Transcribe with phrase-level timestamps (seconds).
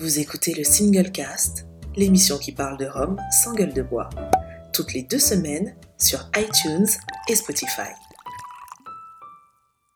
[0.00, 4.08] Vous écoutez le Single Cast, l'émission qui parle de Rome sans gueule de bois,
[4.72, 6.86] toutes les deux semaines sur iTunes
[7.28, 7.90] et Spotify.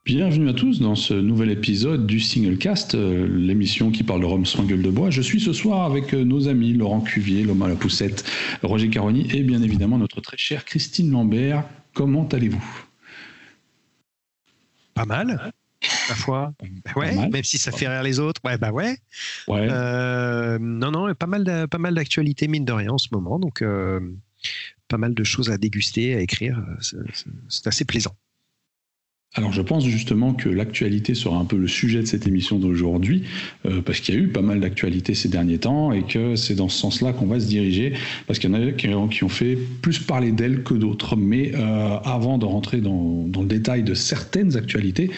[0.05, 4.27] Bienvenue à tous dans ce nouvel épisode du Single Cast, euh, l'émission qui parle de
[4.27, 5.09] Rome sans gueule de bois.
[5.09, 8.27] Je suis ce soir avec euh, nos amis Laurent Cuvier, Loma La Poussette,
[8.63, 11.65] Roger Caroni et bien évidemment notre très chère Christine Lambert.
[11.95, 12.85] Comment allez-vous?
[14.93, 15.51] Pas mal
[16.09, 16.53] la foi.
[16.97, 18.41] ouais, même si ça fait rire les autres.
[18.45, 18.97] Ouais, bah ouais.
[19.49, 19.69] Ouais.
[19.71, 23.39] Euh, non, non, pas mal, de- pas mal d'actualités mine de rien en ce moment,
[23.39, 24.01] donc euh,
[24.89, 26.63] pas mal de choses à déguster, à écrire.
[26.81, 26.97] C'est-
[27.49, 28.15] c'est- assez plaisant.
[29.37, 33.25] Alors je pense justement que l'actualité sera un peu le sujet de cette émission d'aujourd'hui,
[33.67, 36.55] euh, parce qu'il y a eu pas mal d'actualités ces derniers temps et que c'est
[36.55, 37.95] dans ce sens-là qu'on va se diriger,
[38.29, 41.17] parce qu'il y en a qui ont, qui ont fait plus parler d'elles que d'autres.
[41.17, 41.59] Mais euh,
[42.05, 45.11] avant de rentrer dans, dans le détail de certaines actualités,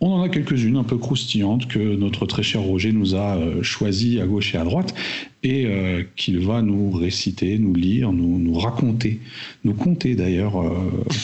[0.00, 3.62] on en a quelques-unes un peu croustillantes que notre très cher Roger nous a euh,
[3.62, 4.94] choisies à gauche et à droite
[5.42, 9.20] et euh, qu'il va nous réciter, nous lire, nous, nous raconter,
[9.64, 10.60] nous conter d'ailleurs.
[10.60, 10.70] euh,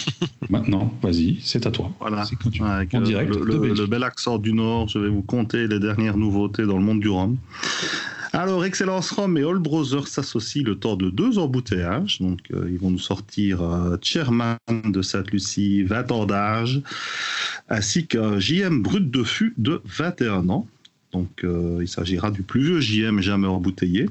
[0.50, 1.90] maintenant, vas-y, c'est à toi.
[2.00, 2.24] Voilà.
[2.24, 5.22] C'est quand tu- Avec en direct le, le bel accent du Nord, je vais vous
[5.22, 7.36] conter les dernières nouveautés dans le monde du rhum.
[8.34, 12.20] Alors, Excellence Rhum et All Brothers s'associent le temps de deux embouteillages.
[12.20, 16.80] Donc, euh, ils vont nous sortir euh, Chairman de Sainte-Lucie, 20 ans d'âge,
[17.68, 20.66] ainsi qu'un JM brut de fût de 21 ans.
[21.12, 24.08] Donc, euh, il s'agira du plus vieux JM jamais embouteillé.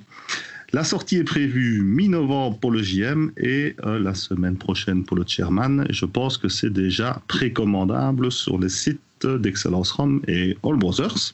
[0.74, 5.26] La sortie est prévue mi-novembre pour le JM et euh, la semaine prochaine pour le
[5.28, 5.86] Chairman.
[5.90, 11.34] Je pense que c'est déjà précommandable sur les sites d'Excellence Rhum et All Brothers.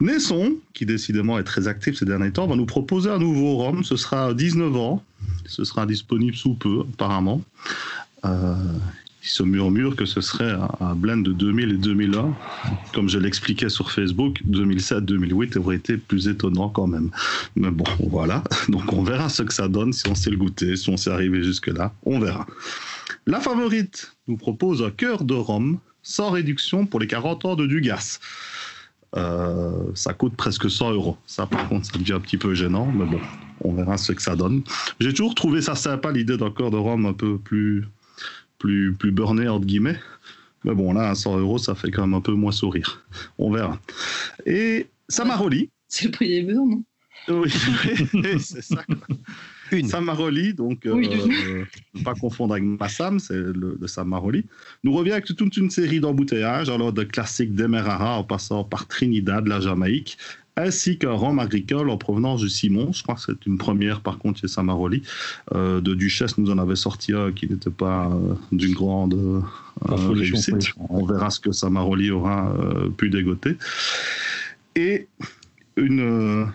[0.00, 3.82] Nesson, qui décidément est très actif ces derniers temps, va nous proposer un nouveau rhum.
[3.82, 5.02] Ce sera à 19 ans.
[5.46, 7.42] Ce sera disponible sous peu, apparemment.
[8.24, 8.54] Euh,
[9.22, 12.34] il se murmure que ce serait un, un blend de 2000 et 2001.
[12.92, 17.10] Comme je l'expliquais sur Facebook, 2007-2008 aurait été plus étonnant quand même.
[17.56, 18.44] Mais bon, voilà.
[18.68, 21.10] Donc on verra ce que ça donne, si on sait le goûter, si on s'est
[21.10, 21.92] arrivé jusque-là.
[22.04, 22.46] On verra.
[23.26, 27.66] La favorite nous propose un cœur de rhum sans réduction pour les 40 ans de
[27.66, 28.20] Dugas.
[29.16, 31.16] Euh, ça coûte presque 100 euros.
[31.26, 33.20] Ça, par contre, ça devient un petit peu gênant, mais bon,
[33.62, 34.62] on verra ce que ça donne.
[35.00, 37.86] J'ai toujours trouvé ça sympa, l'idée d'un cœur de rhum un peu plus,
[38.58, 39.98] plus, plus burné, entre guillemets.
[40.64, 43.04] Mais bon, là, à 100 euros, ça fait quand même un peu moins sourire.
[43.38, 43.78] On verra.
[44.44, 45.70] Et Samaroli.
[45.88, 46.82] C'est le prix des beurres, non?
[47.28, 47.50] Oui,
[48.38, 48.84] c'est ça.
[49.72, 49.88] Une.
[49.88, 54.44] Samaroli, donc, Oui, euh, euh, ne pas confondre avec Massam, c'est le, le Samaroli,
[54.84, 59.46] nous revient avec toute une série d'embouteillages, alors de classiques d'Emerara en passant par Trinidad,
[59.46, 60.18] la Jamaïque,
[60.56, 62.92] ainsi qu'un rhum agricole en provenance du Simon.
[62.92, 65.02] Je crois que c'est une première, par contre, chez Samaroli.
[65.54, 69.40] Euh, de Duchesse, nous en avait sorti un qui n'était pas euh, d'une grande euh,
[70.12, 70.72] réussite.
[70.88, 73.56] On verra ce que Samaroli aura euh, pu dégoter.
[74.76, 75.08] Et
[75.76, 76.46] une, euh,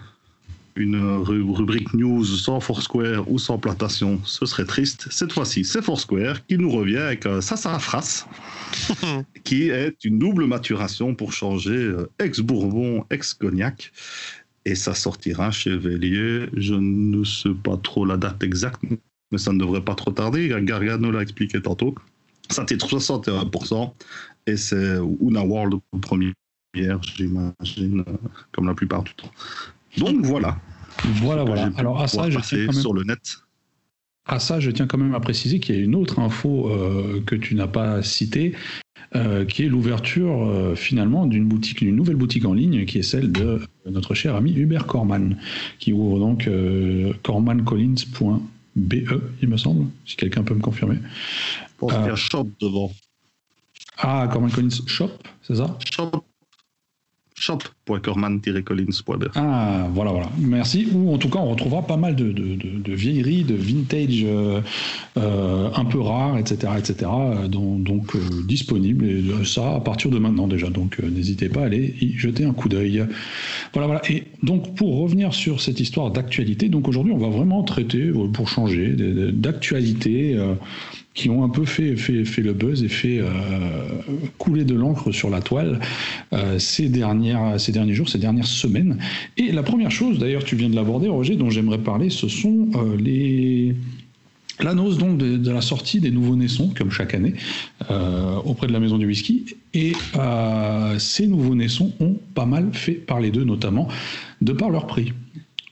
[0.75, 5.07] une ru- rubrique news sans Foursquare ou sans plantation, ce serait triste.
[5.11, 8.25] Cette fois-ci, c'est Foursquare qui nous revient avec un sassafras,
[9.43, 13.91] qui est une double maturation pour changer euh, ex-bourbon, ex-cognac.
[14.65, 16.45] Et ça sortira chez Vélier.
[16.55, 18.83] Je ne sais pas trop la date exacte,
[19.31, 20.53] mais ça ne devrait pas trop tarder.
[20.61, 21.95] Gargano l'a expliqué tantôt.
[22.49, 23.93] Ça titre 61%.
[24.47, 26.33] Et c'est Una World première,
[27.01, 28.17] j'imagine, euh,
[28.51, 29.31] comme la plupart du temps.
[29.97, 30.57] Donc voilà.
[31.21, 31.69] Voilà, voilà.
[31.77, 33.37] Alors à ça, je tiens quand même, sur le net.
[34.25, 37.21] à ça, je tiens quand même à préciser qu'il y a une autre info euh,
[37.25, 38.53] que tu n'as pas citée,
[39.15, 43.03] euh, qui est l'ouverture euh, finalement d'une boutique, d'une nouvelle boutique en ligne, qui est
[43.03, 45.37] celle de notre cher ami Hubert Corman,
[45.79, 46.47] qui ouvre donc
[47.23, 48.93] cormancollins.be,
[49.41, 50.95] il me semble, si quelqu'un peut me confirmer.
[50.95, 51.97] Je pense Ah.
[51.99, 52.91] qu'il y a shop devant.
[53.97, 55.11] Ah, Corman Collins Shop,
[55.43, 55.77] c'est ça?
[55.93, 56.23] Shop.
[57.41, 59.29] shop.corman-collins.be.
[59.35, 60.29] Ah, voilà, voilà.
[60.39, 60.87] Merci.
[60.93, 64.23] Ou en tout cas, on retrouvera pas mal de, de, de- de vieilleries, de vintage
[64.23, 64.61] euh,
[65.17, 69.05] euh, un peu rares, etc., etc., euh, donc euh, disponibles.
[69.05, 70.69] Et ça à partir de maintenant déjà.
[70.69, 73.03] Donc n'hésitez pas à aller y jeter un coup d'œil.
[73.73, 74.01] Voilà, voilà.
[74.11, 78.47] Et donc pour revenir sur cette histoire d'actualité, donc aujourd'hui, on va vraiment traiter, pour
[78.47, 80.55] changer, euh,
[81.13, 81.95] qui ont un peu fait,
[82.37, 83.27] le buzz et fait euh,
[84.37, 85.79] couler de l'encre sur la toile
[86.33, 88.97] euh, ces, dernières, ces derniers jours, ces dernières semaines.
[89.37, 92.69] Et la première chose, d'ailleurs, tu viens de l'aborder, Roger, dont j'aimerais parler, ce sont
[92.75, 93.75] euh, les.
[94.59, 97.33] L'annonce donc de, de la sortie des nouveaux naissons, comme chaque année,
[98.45, 99.55] auprès de la maison du whisky.
[99.73, 99.93] Et
[100.99, 103.87] ces nouveaux naissons ont pas mal fait parler d'eux, notamment
[104.41, 105.13] de par leur prix.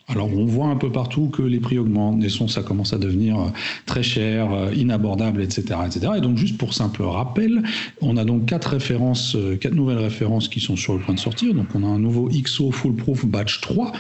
[0.10, 2.98] Alors on voit un peu partout que les prix augmentent, les sons ça commence à
[2.98, 3.50] devenir euh,
[3.86, 6.14] très cher, euh, inabordable, etc., etc.
[6.18, 7.62] Et donc juste pour simple rappel,
[8.02, 11.20] on a donc quatre références, euh, quatre nouvelles références qui sont sur le point de
[11.20, 11.54] sortir.
[11.54, 13.92] Donc on a un nouveau XO Foolproof Batch 3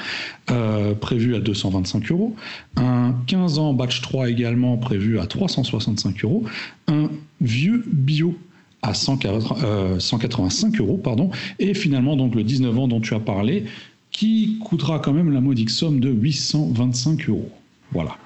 [0.99, 2.35] prévu à 225 euros,
[2.75, 6.43] un 15 ans Batch 3 également prévu à 365 euros,
[6.87, 7.09] un
[7.39, 8.35] vieux bio
[8.81, 11.29] à 185 euros, pardon,
[11.59, 13.65] et finalement donc le 19 ans dont tu as parlé,
[14.11, 17.51] qui coûtera quand même la modique somme de 825 euros.
[17.91, 18.17] Voilà.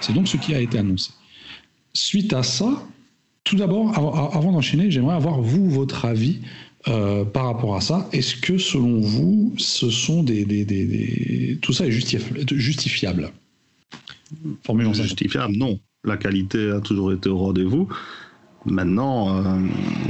[0.00, 1.12] C'est donc ce qui a été annoncé.
[1.94, 2.82] Suite à ça,
[3.44, 3.96] tout d'abord,
[4.34, 6.40] avant d'enchaîner, j'aimerais avoir vous votre avis
[6.88, 8.08] euh, par rapport à ça.
[8.12, 13.30] Est-ce que selon vous, ce sont des, tout ça est justifiable?
[14.64, 15.78] Formulons Justifiable, non.
[16.04, 17.88] La qualité a toujours été au rendez-vous.
[18.64, 19.58] Maintenant, euh,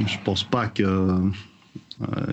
[0.06, 1.18] je pense pas que euh,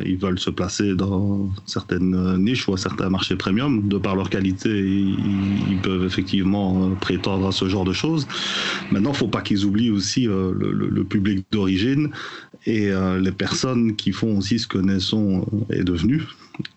[0.06, 3.88] ils veulent se placer dans certaines niches ou à certains marchés premium.
[3.88, 8.28] De par leur qualité, ils, peuvent effectivement euh, prétendre à ce genre de choses.
[8.92, 12.10] Maintenant, il ne faut pas qu'ils oublient aussi euh, le, public d'origine
[12.66, 16.28] et les personnes qui font aussi ce que Nesson est devenu.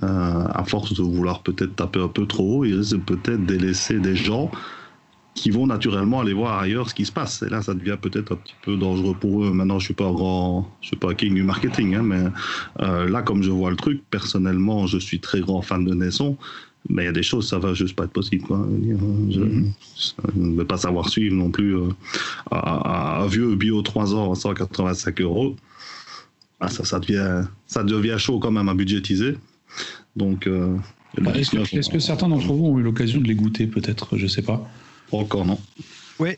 [0.00, 4.14] à force de vouloir peut-être taper un peu trop haut, ils risquent peut-être délaisser des
[4.14, 4.50] gens
[5.34, 7.42] qui vont naturellement aller voir ailleurs ce qui se passe.
[7.42, 9.52] Et là, ça devient peut-être un petit peu dangereux pour eux.
[9.52, 12.24] Maintenant, je suis pas un grand, je suis pas king du marketing, hein, mais
[12.80, 16.36] euh, là, comme je vois le truc, personnellement, je suis très grand fan de Naisson.
[16.88, 18.44] Mais il y a des choses, ça va juste pas être possible.
[18.44, 18.66] Quoi.
[19.30, 21.88] Je ne vais pas savoir suivre non plus euh,
[22.50, 25.56] un vieux bio 3 ans à 185 euros.
[26.58, 29.36] Ah, ça, devient, ça devient chaud quand même à budgétiser.
[30.16, 30.76] Donc, euh,
[31.34, 34.16] est-ce que, que, certains d'entre vous ont eu l'occasion de les goûter, peut-être?
[34.16, 34.68] Je sais pas
[35.18, 35.58] encore, non
[36.18, 36.36] Oui.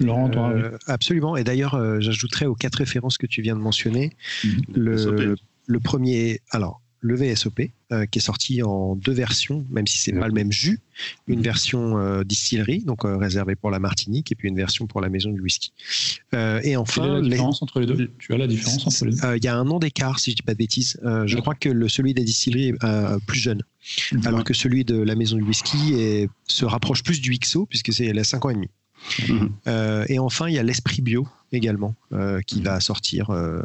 [0.00, 1.36] Laurent, toi euh, Absolument.
[1.36, 4.12] Et d'ailleurs, euh, j'ajouterais aux quatre références que tu viens de mentionner
[4.42, 4.62] mhm.
[4.74, 6.40] le, le, premier.
[6.50, 10.32] Alors, le VSOP, euh, qui est sorti en deux versions, même si c'est pas le
[10.32, 10.80] même jus.
[11.26, 11.44] Une mhm.
[11.44, 15.40] version distillerie, donc réservée pour la Martinique, et puis une version pour la maison du
[15.40, 15.72] whisky.
[16.32, 18.10] et enfin, Quelle est la différence entre les deux?
[18.18, 19.36] Tu as la différence entre les deux?
[19.36, 20.98] Il y a un an d'écart, si je dis pas de bêtises.
[21.02, 23.62] je crois que le, celui des distilleries est plus jeune.
[24.24, 27.92] Alors que celui de la maison du whisky est, se rapproche plus du XO, puisque
[27.92, 28.70] c'est la 5 ans et demi.
[29.66, 32.64] Euh, et enfin, il y a l'esprit bio également euh, qui mhm.
[32.64, 33.30] va sortir.
[33.30, 33.62] Euh,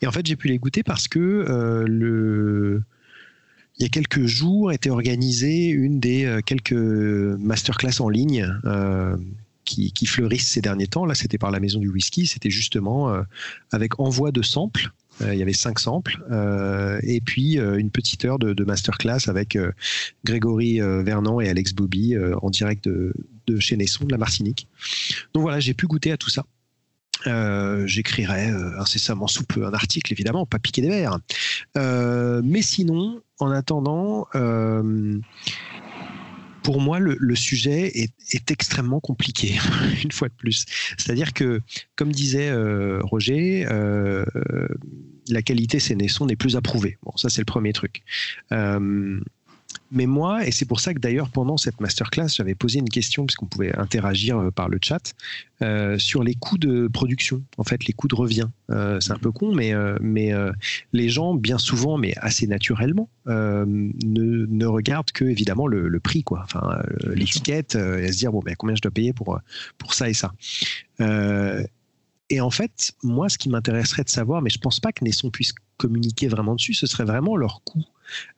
[0.00, 2.82] et en fait, j'ai pu les goûter parce que le
[3.78, 8.46] il y a quelques jours était organisée une des quelques masterclass en ligne
[9.64, 11.06] qui, qui, fleurissent ces derniers temps.
[11.06, 12.26] Là, c'était par la maison du whisky.
[12.26, 13.10] C'était justement
[13.72, 14.90] avec envoi de samples
[15.20, 19.58] il y avait cinq samples euh, et puis euh, une petite heure de, masterclass avec
[20.24, 23.12] Grégory Vernant et Alex Bobby en direct de,
[23.58, 24.68] chez Nesson, de la Martinique.
[25.34, 26.44] Donc voilà, j'ai pu goûter à tout ça.
[27.86, 28.48] j'écrirai
[28.78, 31.18] incessamment sous peu un article, évidemment, pas piquer des verres.
[31.74, 34.26] mais sinon, en attendant,
[36.62, 39.58] pour moi, le, sujet est, extrêmement compliqué,
[40.04, 40.66] une fois de plus.
[40.98, 41.60] C'est-à-dire que,
[41.96, 42.52] comme disait
[43.02, 43.66] Roger,
[45.28, 46.98] la qualité Sénesson n'est plus approuvée.
[47.02, 48.02] Bon, ça c'est le premier truc.
[49.90, 52.88] Euh, mais moi, et c'est pour ça que d'ailleurs pendant cette masterclass, j'avais posé une
[52.88, 55.14] question, puisqu'on pouvait interagir euh, par le chat,
[55.62, 58.48] euh, sur les coûts de production, en fait, les coûts de revient.
[58.68, 60.32] c'est un peu con, mais, mais
[60.92, 66.42] les gens, bien souvent, mais assez naturellement, ne, regardent que, évidemment, le, prix, quoi.
[66.44, 69.38] Enfin, l'étiquette, et se dire, bon, ben, combien je dois payer pour,
[69.76, 70.32] pour ça et ça.
[72.30, 75.30] Et en fait, moi, ce qui m'intéresserait de savoir, mais je pense pas que Nesson
[75.30, 77.84] puisse communiquer vraiment dessus, ce serait vraiment leur coût.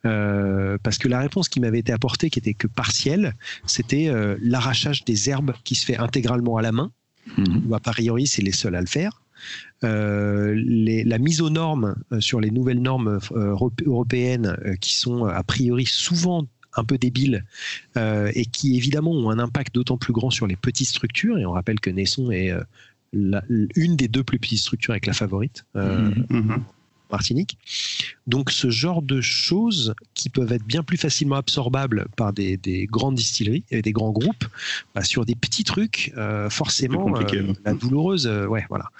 [0.04, 3.34] Euh, parce que la réponse qui m'avait été apportée, qui était que partielle,
[3.66, 6.93] c'était euh, l'arrachage des herbes qui se fait intégralement à la main,
[7.38, 9.22] ou a priori c'est les seuls à le faire.
[9.84, 13.19] Euh, la mise aux normes sur les nouvelles normes
[13.84, 17.44] européennes qui sont a priori souvent un peu débiles
[17.96, 21.38] et qui évidemment ont un impact d'autant plus grand sur les petites structures.
[21.38, 22.52] Et on rappelle que Nesson est
[23.12, 25.64] une des deux plus petites structures avec la favorite.
[25.76, 26.62] Euh, mhm.
[27.12, 27.58] Martinique.
[28.26, 32.58] Donc ce genre de choses qui peuvent être bien plus facilement absorbables par des,
[32.90, 34.44] grandes distilleries et des grands groupes,
[34.94, 38.90] bah, sur des petits trucs, euh, forcément, euh, la douloureuse, ouais, voilà.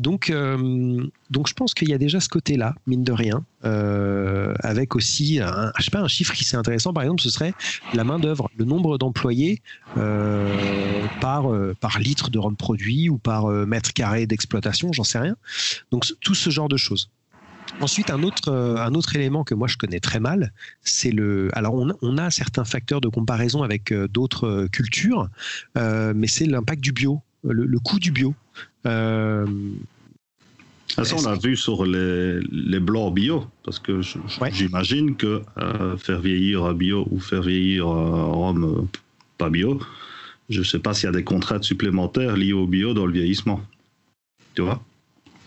[0.00, 4.54] Donc, euh, donc je pense qu'il y a déjà ce côté-là, mine de rien, euh,
[4.60, 7.52] avec aussi, un, je sais pas, un chiffre qui serait intéressant, par exemple, ce serait
[7.92, 9.60] la main-d'œuvre, le nombre d'employés
[9.98, 10.56] euh,
[11.20, 15.36] par, par litre de rhum produit ou par mètre carré d'exploitation, j'en sais rien.
[15.90, 17.10] Donc, tout ce genre de choses.
[17.80, 21.48] Ensuite, un autre, un autre élément que moi je connais très mal, c'est le.
[21.54, 25.28] Alors, on, a certains facteurs de comparaison avec d'autres cultures,
[25.76, 28.34] mais c'est l'impact du bio, le, le coût du bio.
[28.86, 29.46] Euh,
[30.96, 34.00] Ah, ça, on l'a vu sur les, les blancs bio, parce que
[34.40, 34.50] Ouais.
[34.52, 38.98] j'imagine que euh, faire vieillir un bio ou faire vieillir un rhum euh,
[39.38, 39.80] pas bio,
[40.48, 43.12] je ne sais pas s'il y a des contraintes supplémentaires liées au bio dans le
[43.12, 43.60] vieillissement.
[44.54, 44.82] Tu vois?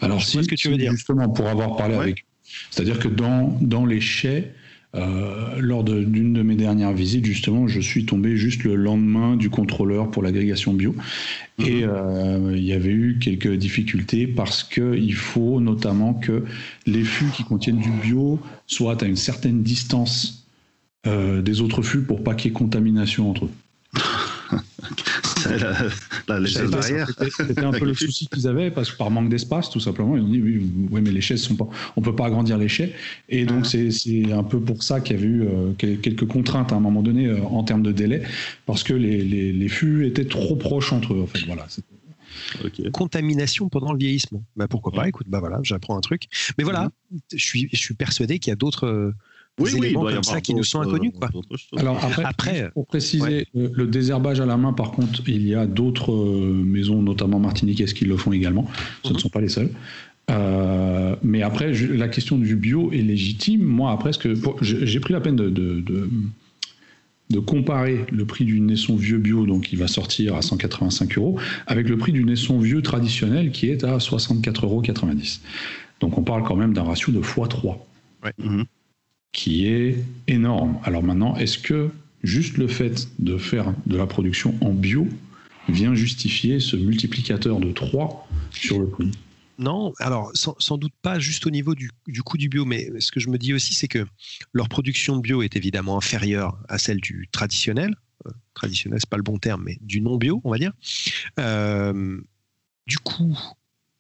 [0.04, 0.92] Alors, Je si, vois ce que tu veux dire.
[0.92, 2.02] justement, pour avoir parlé Ouais.
[2.02, 2.26] avec.
[2.72, 4.54] C'est-à-dire que dans, dans les chais,
[4.96, 9.50] euh, lors d'une de, mes dernières visites, justement, je suis tombé juste le lendemain du
[9.50, 10.94] contrôleur pour l'agrégation bio.
[11.58, 16.44] Et euh, il y avait eu quelques difficultés parce qu'il faut notamment que
[16.86, 20.46] les fûts qui contiennent du bio soient à une certaine distance
[21.08, 23.52] euh, des autres fûts pour pas qu'il y ait contamination entre eux.
[25.44, 26.66] C'est la, la ça.
[26.68, 27.08] barrière.
[27.30, 30.16] C'était un peu le les souci qu'ils avaient parce que par manque d'espace, tout simplement,
[30.18, 32.68] ils ont dit oui, oui, mais les chaises sont pas, on peut pas agrandir les
[32.68, 32.94] chais,
[33.30, 33.66] et donc Mhm.
[33.66, 36.76] c'est c'est un peu pour ça qu'il y avait eu euh, quel- quelques contraintes à
[36.76, 38.24] un moment donné euh, en termes de délai,
[38.66, 41.22] parce que les, les, les fûts étaient trop proches entre eux.
[41.22, 41.68] En fait, voilà.
[42.92, 44.44] contamination pendant le vieillissement.
[44.56, 45.08] Bah pourquoi pas?
[45.08, 46.24] Écoute, bah voilà, j'apprends un truc.
[46.58, 46.92] Mais voilà,
[47.34, 49.14] je suis, je suis persuadé qu'il y a d'autres
[49.60, 51.30] euh, Oui, oui, éléments doit y comme ça qui nous sont d'autres- inconnus, quoi.
[51.78, 55.66] Alors après, pour préciser, euh, le désherbage à la main, par contre, il y a
[55.68, 58.68] d'autres euh, maisons, notamment martiniquaises, qui le font également?
[59.04, 59.16] Ce Mhm.
[59.16, 59.70] ne sont pas les seuls.
[60.32, 63.62] Euh, mais après, je- la question du bio est légitime.
[63.64, 66.10] Moi, après, ce que pour- j'ai pris la peine de, de, de-
[67.30, 71.38] de comparer le prix du naisson vieux bio, donc qui va sortir à 185 euros,
[71.68, 74.82] avec le prix du naisson vieux traditionnel qui est à 64,90 euros.
[76.00, 77.78] Donc on parle quand même d'un ratio de x3
[78.40, 78.64] Mhm.
[79.34, 79.98] Qui est
[80.28, 80.80] énorme.
[80.84, 81.90] Alors maintenant, est-ce que
[82.24, 85.08] juste le fait de faire de la production en bio
[85.68, 89.12] vient justifier ce multiplicateur de 3 sur le prix?
[89.60, 91.92] Non, alors sans, doute pas juste au niveau du,
[92.26, 94.06] coût du bio, mais ce que je me dis aussi, c'est que
[94.52, 97.96] leur production bio est évidemment inférieure à celle du traditionnel.
[98.26, 100.74] Euh, traditionnel, c'est pas le bon terme, mais du non bio, on va dire.
[101.40, 102.20] Euh,
[102.88, 103.38] du coup,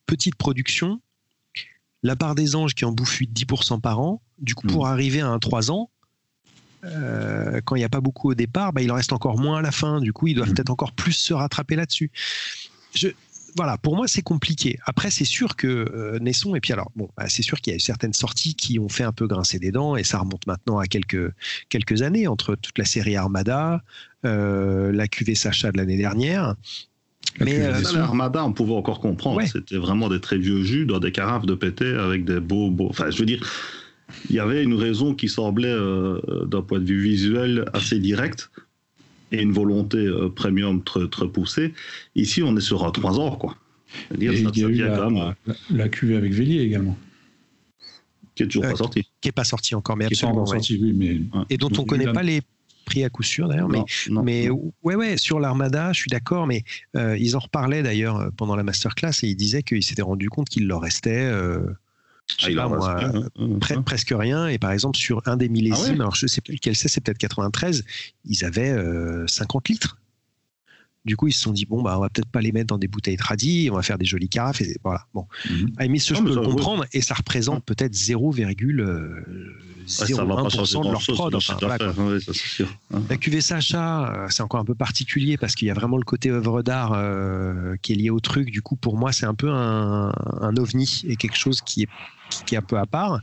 [0.07, 1.01] petite production,
[2.03, 5.27] la part des anges qui en bouffe 8-10% par an, du coup, pour arriver à
[5.29, 5.89] un 3 ans,
[6.83, 9.59] euh, quand il n'y a pas beaucoup au départ, bah, il en reste encore moins
[9.59, 10.01] à la fin.
[10.01, 10.55] Du coup, ils doivent Mhm.
[10.55, 12.11] peut-être encore plus se rattraper là-dessus.
[12.93, 13.07] Je,
[13.55, 14.79] voilà, pour moi, c'est compliqué.
[14.85, 17.73] Après, c'est sûr que euh, Nesson, et puis alors, bon, bah, c'est sûr qu'il y
[17.73, 20.45] a eu certaines sorties qui ont fait un peu grincer des dents, et ça remonte
[20.47, 21.31] maintenant à quelques,
[21.69, 23.81] quelques années, entre toute la série Armada,
[24.25, 26.55] euh, la QV Sacha de l'année dernière.
[27.39, 27.73] Mais, euh.
[27.93, 29.37] L'Armada, on pouvait encore comprendre.
[29.37, 29.47] Ouais.
[29.47, 32.87] C'était vraiment des très vieux jus dans des carafes de pété avec des beaux, beaux.
[32.89, 33.41] Enfin, je veux dire,
[34.29, 38.51] il y avait une raison qui semblait, euh, d'un point de vue visuel, assez directe
[39.31, 41.73] et une volonté euh, premium très, très poussée.
[42.15, 43.55] Ici, on est sur un 3 ans, quoi.
[44.09, 46.61] C'est-à-dire, Et ça, il y a eu la, quand même, la, la cuvée avec Vélier
[46.61, 46.97] également,
[48.35, 49.03] qui est toujours Euh, pas sorti.
[49.21, 50.41] qui n'est pas sorti encore, mais qui pas absolument.
[50.41, 50.59] encore ouais.
[50.59, 52.41] sortie, oui, mais Et dont on ne connaît pas les
[52.83, 53.83] pris à coup sûr d'ailleurs, mais,
[54.23, 56.63] mais ouais, ouais, sur l'Armada, je suis d'accord, mais
[56.95, 60.29] euh, ils en reparlaient d'ailleurs euh, pendant la masterclass et ils disaient qu'ils s'étaient rendu
[60.29, 61.25] compte qu'il leur restait.
[61.25, 61.59] Euh,
[62.39, 63.11] je pas, moi,
[63.85, 64.47] presque rien.
[64.47, 67.17] Et par exemple, sur un des millésimes, alors je sais plus lequel c'est, c'est peut-être
[67.17, 67.83] 93,
[68.25, 68.73] ils avaient
[69.27, 69.97] 50 litres.
[71.05, 72.77] Du coup, ils se sont dit bon, bah, on va peut-être pas les mettre dans
[72.77, 74.61] des bouteilles tradies, on va faire des jolies carafes.
[74.61, 75.05] Et voilà.
[75.13, 75.99] Bon, mm -hmm.
[75.99, 78.31] ce, non, je peux le comprendre, et ça représente peut-être 0,
[79.87, 81.35] 0,1% de leur prod.
[81.35, 81.77] Enfin, voilà.
[83.09, 86.03] La cuvée Sacha, euh, c'est encore un peu particulier parce qu'il y a vraiment le
[86.03, 88.49] côté œuvre d'art euh, qui est lié au truc.
[88.49, 90.11] Du coup, pour moi, c'est un peu un,
[90.57, 91.89] ovni et quelque chose qui est,
[92.45, 93.19] qui est un peu à part.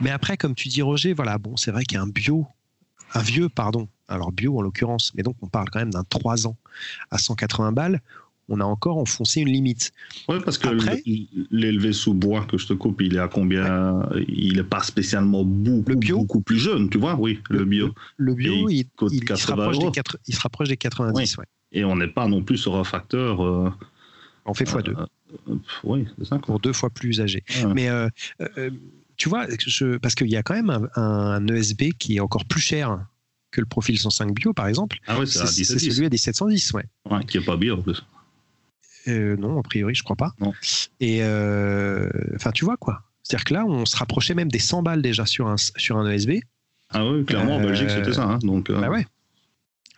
[0.00, 2.46] Mais après, comme tu dis, Roger, voilà, bon, c'est vrai qu'il y a un bio,
[3.14, 6.46] un vieux, pardon, alors bio en l'occurrence, mais donc on parle quand même d'un 3
[6.46, 6.56] ans
[7.10, 8.00] à 180 balles
[8.48, 9.92] on a encore enfoncé une limite.
[10.28, 11.02] Ouais, parce que Après-
[11.50, 15.44] l'élevé sous bois que je te coupe, il est à combien Il est pas spécialement
[15.44, 17.94] beaucoup, Le bio beaucoup plus jeune, tu vois Oui, le, bio.
[18.18, 19.92] Le bio, il se 80 rapproche des euros.
[19.92, 21.38] quatre- il se rapproche des 90.
[21.38, 21.44] ouais.
[21.72, 23.42] Et on n'est pas non plus sur un facteur.
[23.44, 23.70] euh,
[24.44, 24.94] On fait x2
[25.48, 26.38] euh, oui, c'est ça.
[26.38, 27.42] Pour deux fois plus âgé.
[27.64, 27.74] Ouais.
[27.74, 28.08] Mais euh,
[29.16, 32.44] tu vois, je, parce qu'il y a quand même un, un ESB qui est encore
[32.44, 33.06] plus cher
[33.50, 34.98] que le profil 105 bio, par exemple.
[35.06, 36.84] Ah oui, c'est à C'est c'est 17 celui à 1710, ouais.
[37.10, 38.04] ouais, qui est pas bio en plus.
[39.08, 40.32] Euh, non, a priori, je crois pas.
[40.40, 40.52] Non.
[41.00, 43.02] Et euh, enfin, tu vois quoi.
[43.22, 46.10] C'est-à-dire que là, on se rapprochait même des 100 balles déjà sur un, sur un
[46.10, 46.40] ESB.
[46.90, 48.24] Ah oui, clairement, en Euh, Belgique, c'était ça.
[48.24, 49.06] hein, donc, Bah ouais.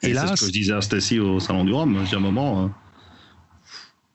[0.03, 2.05] Et, Et là, c'est ce que je disais à Stacy au Salon du Rhum.
[2.09, 2.65] J'ai un moment.
[2.65, 2.69] euh,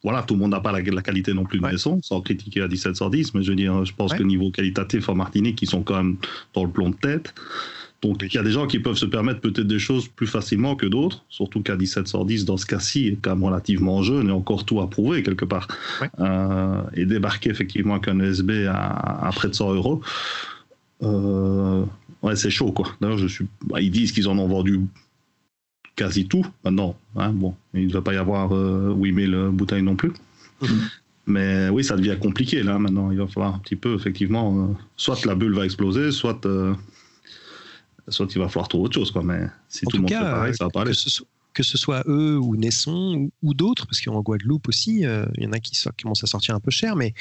[0.04, 1.72] voilà, tout le monde n'a pas la, la qualité non plus de Ouais.
[1.72, 4.18] maison, sans critiquer à 1710, mais je veux dire, je pense Ouais.
[4.18, 6.18] que niveau qualitatif en Martinique, ils sont quand même
[6.54, 7.34] dans le plomb de tête.
[8.02, 10.76] Donc il y a des gens qui peuvent se permettre peut-être des choses plus facilement
[10.76, 14.66] que d'autres, surtout qu'à 1710, dans ce cas-ci, est quand même relativement jeune et encore
[14.66, 15.68] tout à prouver quelque part.
[16.20, 20.02] Euh, et débarquer effectivement avec un ESB à, à près de 100 euros,
[21.04, 21.84] euh,
[22.24, 22.88] ouais, c'est chaud quoi.
[23.00, 24.82] D'ailleurs, je suis, bah, ils disent qu'ils en ont vendu
[25.96, 26.96] quasi tout maintenant.
[27.16, 30.12] Hein, bon, il ne va pas y avoir euh, 8000 bouteilles non plus.
[30.62, 30.90] Mhm.
[31.28, 33.12] Mais oui, ça devient compliqué là maintenant.
[33.12, 36.74] Il va falloir un petit peu, effectivement, euh, soit la bulle va exploser, soit, euh,
[38.14, 39.12] soit il va falloir trouver autre chose.
[39.12, 39.24] Quoi.
[39.24, 40.92] Mais si En tout le monde cas, fait pareil, ça va pas aller.
[40.92, 44.68] que ce, soit, que ce soit eux ou Nesson ou, ou d'autres, parce qu'en Guadeloupe
[44.68, 46.96] aussi, euh, il y en a qui, so- qui commencent à sortir un peu cher,
[46.96, 47.14] mais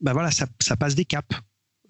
[0.00, 1.36] bah voilà, ça, ça passe des caps.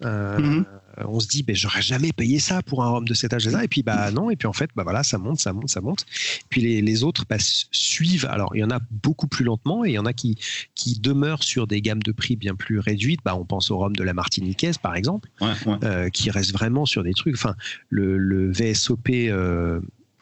[0.03, 0.65] Euh, Mhm.
[0.97, 3.67] On se dit, ben, j'aurais jamais payé ça pour un rhum de cet âge-là, et
[3.67, 6.05] puis bah non, et puis en fait, bah voilà, ça monte, ça monte, ça monte.
[6.49, 8.25] Puis les, les autres bah, suivent.
[8.29, 10.37] Alors il y en a beaucoup plus lentement, et il y en a qui,
[10.75, 13.21] qui demeurent sur des gammes de prix bien plus réduites.
[13.23, 15.77] Bah, on pense au rhum de la Martiniquaise, par exemple Ouais, ouais.
[15.83, 17.35] euh, qui reste vraiment sur des trucs.
[17.35, 17.55] Enfin,
[17.89, 19.79] le, le VSOP euh,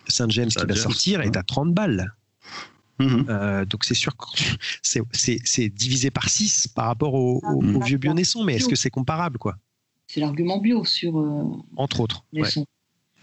[0.07, 2.13] Saint James qui va sortir est à 30 balles.
[2.99, 3.25] Mhm.
[3.29, 4.25] Euh, donc c'est sûr que
[4.81, 8.89] c'est- divisé par 6 par rapport au, au- au vieux Bionesson, mais est-ce que c'est
[8.89, 9.55] comparable, quoi?
[10.11, 11.43] C'est l'argument bio sur euh,
[11.77, 12.23] Entre autres.
[12.33, 12.49] ouais.
[12.49, 12.65] sons,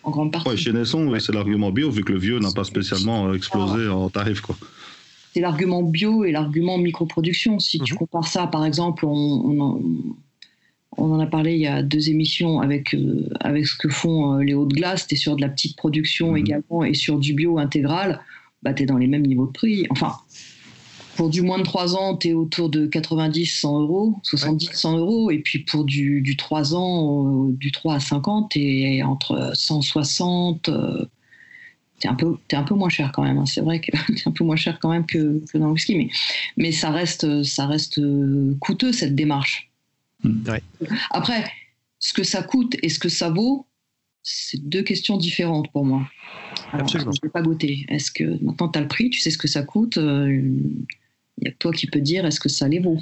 [0.05, 0.49] en grande partie.
[0.49, 3.35] Ouais, chez Nesson, oui, c'est l'argument bio, vu que le vieux n'a pas spécialement euh,
[3.35, 4.41] explosé en tarif.
[4.41, 4.57] Quoi.
[5.35, 7.59] c'est l'argument bio et l'argument microproduction.
[7.59, 7.99] Si tu Mhm.
[7.99, 9.81] compares ça, par exemple, on, on en,
[10.97, 14.35] on en a parlé il y a deux émissions avec, euh, avec ce que font
[14.39, 16.37] euh, les hauts de glace, tu es sur de la petite production Mhm.
[16.37, 18.21] également et sur du bio intégral,
[18.63, 19.87] bah, tu es dans les mêmes niveaux de prix.
[19.91, 20.13] Enfin,
[21.17, 24.99] pour du moins de 3 ans, tu es autour de 90, 100 euros, 70, 100
[24.99, 25.31] euros.
[25.31, 29.53] Et puis pour du, du 3 ans, euh, du 3 à 50, tu es entre
[29.55, 30.69] 160.
[30.69, 31.05] euh,
[31.99, 33.39] T'es un, peu, t'es un peu moins cher quand même.
[33.39, 33.47] hein.
[33.47, 35.97] C'est vrai que t'es un peu moins cher quand même que, que dans le whisky.
[35.97, 36.11] Mais,
[36.59, 39.71] mais ça, reste, ça reste euh, coûteux, cette démarche.
[40.23, 40.49] Mm.
[40.51, 40.63] Ouais.
[41.11, 41.45] Après,
[41.99, 43.67] ce que ça coûte et ce que ça vaut,
[44.23, 46.07] c'est deux questions différentes pour moi.
[46.73, 47.13] Alors, Absolument.
[47.13, 47.87] Je ne vais pas goûter.
[47.89, 49.97] Est-ce que maintenant tu as le prix, tu sais ce que ça coûte
[51.39, 53.01] Il n'y a que toi qui peux dire est-ce que ça les vaut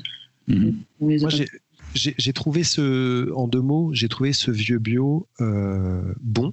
[0.49, 0.77] Mhm.
[1.01, 1.31] On les a Moi,
[1.95, 6.53] j'ai- trouvé ce, en deux mots, j'ai trouvé ce vieux bio euh, bon,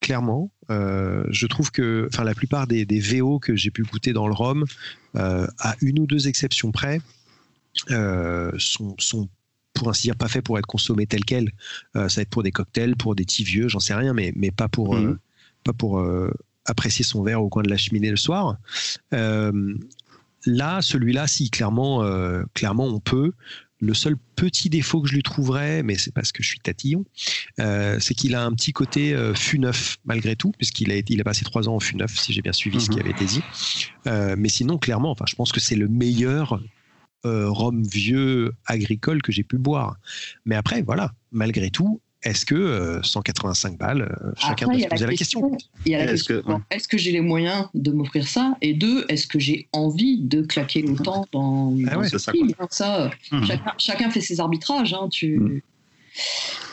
[0.00, 0.50] clairement.
[0.70, 4.26] Euh, je trouve que, enfin, la plupart des, des VO que j'ai pu goûter dans
[4.26, 4.64] le rhum,
[5.16, 7.00] euh, à une ou deux exceptions près,
[7.90, 9.28] euh, sont, sont
[9.72, 11.52] pour ainsi dire pas faits pour être consommés tels quels.
[11.96, 14.32] Euh, ça va être pour des cocktails, pour des petits vieux, j'en sais rien, mais,
[14.36, 15.10] mais pas pour, Mhm.
[15.12, 15.18] euh,
[15.64, 16.30] pas pour euh,
[16.66, 18.58] apprécier son verre au coin de la cheminée le soir.
[20.46, 23.32] Là, celui-là, si clairement, euh, clairement on peut.
[23.80, 27.04] Le seul petit défaut que je lui trouverais, mais c'est parce que je suis tatillon,
[27.58, 31.14] euh, c'est qu'il a un petit côté euh, fût neuf malgré tout, puisqu'il a, été-
[31.14, 33.00] il a passé trois ans en fût neuf, si j'ai bien suivi ce qui Mhm.
[33.00, 33.44] avait été dit.
[34.06, 36.62] Euh, mais sinon, clairement, enfin, je pense que c'est le meilleur
[37.24, 39.96] rhum vieux agricole que j'ai pu boire.
[40.44, 44.88] Mais après, voilà, malgré tout, est-ce que euh, 185 balles, euh, chacun Après, peut se
[44.88, 45.58] poser la question.
[45.86, 46.58] Il y a la Est-ce question, que- ouais.
[46.70, 48.56] est-ce que j'ai les moyens de m'offrir ça?
[48.60, 52.32] Et deux, est-ce que j'ai envie de claquer autant dans, Ah dans ouais, ce ça,
[52.70, 53.44] ça, Mhm.
[53.46, 54.94] chacun, chacun fait ses arbitrages.
[54.94, 55.38] hein, tu...
[55.38, 55.60] Mhm.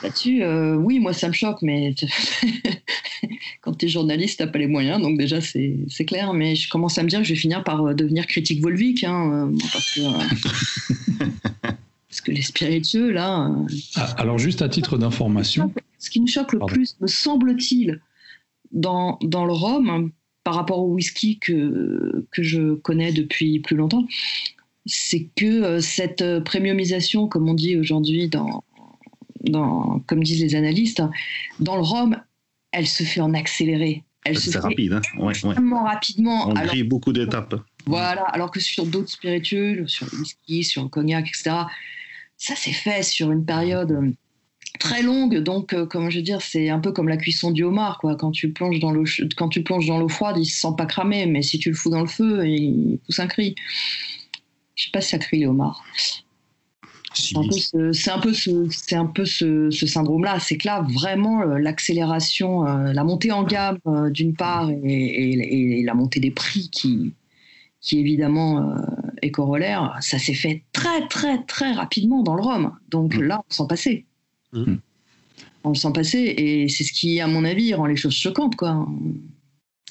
[0.04, 1.96] Là-dessus, euh, oui, moi, ça me choque, mais
[3.62, 6.34] quand tu es journaliste, tu pas les moyens, donc déjà, c'est clair.
[6.34, 9.04] Mais je commence à me dire que je vais finir par euh, devenir critique volvique,
[9.06, 10.44] hein, euh, parce, que, euh, parce
[12.30, 16.54] que les spiritueux, là, euh, Ah, Alors, juste à titre d'information, ce qui me choque
[16.54, 16.74] le Pardon.
[16.74, 18.02] plus, me semble-t-il,
[18.72, 20.10] dans, dans le rhum, hein,
[20.44, 24.06] par rapport au whisky que, que je connais depuis plus longtemps,
[24.86, 28.64] c'est que euh, cette euh, premiumisation, comme on dit aujourd'hui, dans,
[29.42, 31.12] dans, comme disent les analystes, hein,
[31.60, 32.18] dans le rhum,
[32.72, 34.04] elle se fait en accéléré.
[34.26, 34.94] Elle se C'est fait rapide.
[34.94, 35.32] Hein ouais, ouais.
[35.32, 36.50] extrêmement rapidement.
[36.50, 37.56] On alors beaucoup d'étapes.
[37.86, 41.52] voilà, alors que sur d'autres spiritueux, sur le whisky, sur le cognac, etc.,
[42.40, 44.12] ça s'est fait sur une période euh,
[44.80, 45.38] très longue.
[45.40, 48.16] Donc, euh, comment je veux dire, c'est un peu comme la cuisson du homard, quoi.
[48.16, 50.74] Quand tu plonges dans l'eau, ch- quand tu plonges dans l'eau froide, il se sent
[50.78, 53.56] pas cramé, mais si tu le fous dans le feu, il pousse un cri.
[54.76, 55.84] Je sais pas si ça crie les homards.
[57.14, 60.40] C'est un peu ce, c'est un peu ce, c'est un peu ce, ce syndrome-là.
[60.40, 64.76] C'est que là, vraiment, euh, l'accélération, euh, la montée en gamme, euh, d'une part, et,
[64.86, 67.14] et- et la montée des prix qui,
[67.82, 68.74] qui évidemment
[69.22, 72.72] est corollaire, ça s'est fait très, très, très rapidement dans le Rhum.
[72.90, 73.22] Donc Mm.
[73.24, 74.06] là, on s'en passait.
[74.54, 74.76] Mm.
[75.64, 78.88] On s'en passait, et c'est ce qui, à mon avis, rend les choses choquantes, quoi.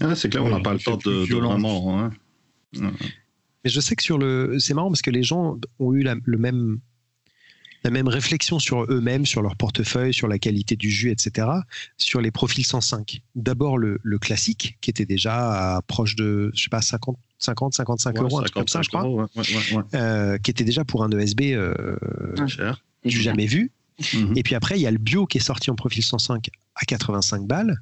[0.01, 2.01] Ah, c'est clair, on n'a Ouais, pas le temps de, vraiment.
[2.01, 2.11] hein.
[2.73, 4.57] Mais je sais que sur le.
[4.59, 6.79] C'est marrant parce que les gens ont eu la, le même,
[7.85, 11.49] la même réflexion sur eux-mêmes, sur leur portefeuille, sur la qualité du jus, etc.,
[11.97, 13.21] sur les profils 105.
[13.35, 17.75] D'abord le, le classique, qui était déjà à proche de, je sais pas, 50, 50
[17.75, 20.39] 55 Ouais, euros, un truc comme ça, je 55 crois, euros, ouais, ouais, ouais, euh,
[20.39, 21.97] qui était déjà pour un ESB euh,
[22.37, 22.49] ouais.
[22.49, 22.83] Cher.
[23.05, 23.71] du jamais vu.
[24.15, 24.35] Mhm.
[24.37, 26.85] Et puis après, il y a le bio qui est sorti en profil 105 à
[26.85, 27.81] 85 balles.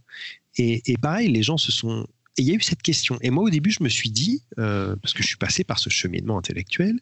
[0.57, 2.07] Et, et pareil, les gens se sont.
[2.38, 3.19] Et il y a eu cette question.
[3.23, 5.79] Et moi, au début, je me suis dit, euh, parce que je suis passé par
[5.79, 7.01] ce cheminement intellectuel,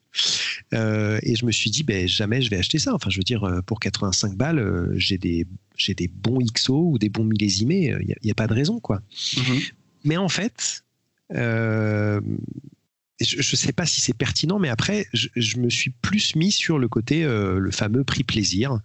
[0.73, 2.95] euh, et je me suis dit, ben, jamais je vais acheter ça.
[2.95, 5.45] Enfin, je veux dire, pour 85 balles, euh, j'ai des,
[5.77, 7.97] j'ai des bons XO ou des bons millésimés.
[8.01, 9.01] Il n'y a pas de raison, quoi.
[9.37, 9.61] Mhm.
[10.05, 10.84] Mais en fait,
[11.35, 12.20] euh,
[13.20, 16.79] je ne sais pas si c'est pertinent, mais après, je, me suis plus mis sur
[16.79, 18.81] le côté, le fameux prix plaisir,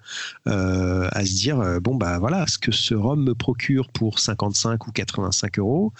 [0.45, 4.91] à se dire, bon, bah voilà, ce que ce rhum me procure pour 55 ou
[4.91, 5.93] 85 euros,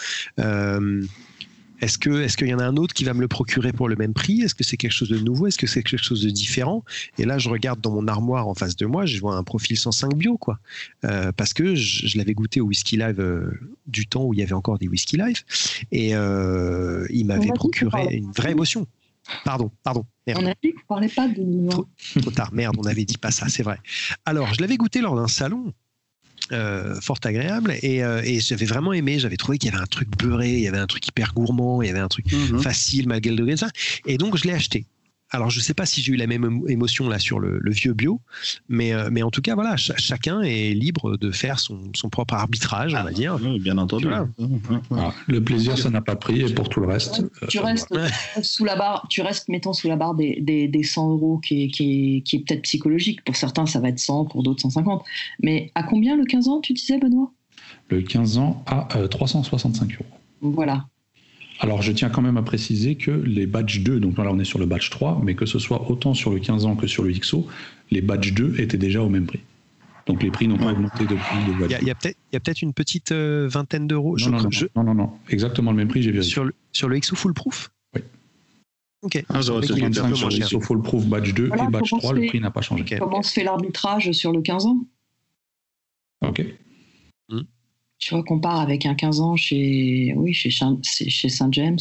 [1.82, 3.88] est-ce que est-ce qu'il y en a un autre qui va me le procurer pour
[3.88, 4.42] le même prix?
[4.42, 5.48] Est-ce que c'est quelque chose de nouveau?
[5.48, 6.84] Est-ce que c'est quelque chose de différent?
[7.18, 9.78] Et là, je regarde dans mon armoire en face de moi, je vois un profil
[9.78, 10.60] 105 bio, quoi.
[11.06, 13.52] Euh, parce que je, l'avais goûté au whisky live euh,
[13.88, 15.42] du temps où il y avait encore des whisky live,
[15.92, 18.86] et euh, il m'avait procuré une vraie émotion.
[19.46, 20.06] Pardon, pardon.
[20.26, 20.42] Merde.
[20.44, 21.88] On a dit qu'on parlait pas de trop,
[22.20, 22.50] trop tard.
[22.54, 23.80] Merde, on avait dit pas ça, c'est vrai.
[24.26, 25.74] Alors, je l'avais goûté lors d'un salon
[26.52, 29.20] euh, fort agréable euh, et, j'avais vraiment aimé.
[29.20, 31.82] J'avais trouvé qu'il y avait un truc beurré, il y avait un truc hyper gourmand,
[31.82, 32.60] il y avait un truc mhm.
[32.60, 33.70] facile malgré le degré de ça.
[34.06, 34.86] Et donc je l'ai acheté.
[35.32, 37.94] Alors, je ne sais pas si j'ai eu la même émotion là sur le, vieux
[37.94, 38.20] bio,
[38.68, 42.96] mais, euh, mais en tout cas, voilà, chacun est libre de faire son, propre arbitrage,
[42.96, 43.38] on va dire.
[43.60, 44.08] bien entendu.
[45.28, 47.24] le plaisir, ça n'a pas pris, et pour tout le reste.
[47.48, 47.94] Tu restes
[48.42, 51.68] sous la barre, tu restes, mettons, sous la barre des, des, 100 euros qui est,
[51.70, 53.24] qui est, peut-être psychologique.
[53.24, 55.04] Pour certains, ça va être 100, pour d'autres, 150.
[55.44, 57.32] Mais à combien le 15 ans, tu disais, Benoît?
[57.90, 60.06] Le 15 ans à 365 euros.
[60.42, 60.88] Voilà.
[61.60, 64.46] Alors, je tiens quand même à préciser que les badges 2, donc là on est
[64.46, 67.04] sur le badge 3, mais que ce soit autant sur le 15 ans que sur
[67.04, 67.48] le XO,
[67.92, 69.42] les badges 2 étaient déjà au même prix.
[70.08, 73.48] Donc les prix n'ont pas augmenté depuis le Il y a, peut-être une petite euh,
[73.48, 74.18] vingtaine d'euros.
[74.18, 74.40] Non,
[74.76, 76.32] non, non, non, exactement le même prix, j'ai vérifié.
[76.32, 78.02] Sur le, sur le XO Full Proof Oui.
[79.02, 79.24] Ok.
[79.30, 82.62] Ah, sur le XO Full Proof badge 2 et badge 3, le prix n'a pas
[82.62, 82.86] changé.
[82.98, 84.78] Comment se fait l'arbitrage sur le 15 ans
[86.22, 86.46] Ok.
[87.28, 87.42] Hmm
[88.00, 91.78] tu vois, compare avec un 15 ans chez, oui, chez, chez Saint James.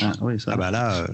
[0.00, 0.52] Ah oui, ça.
[0.54, 1.06] Ah bah là, euh...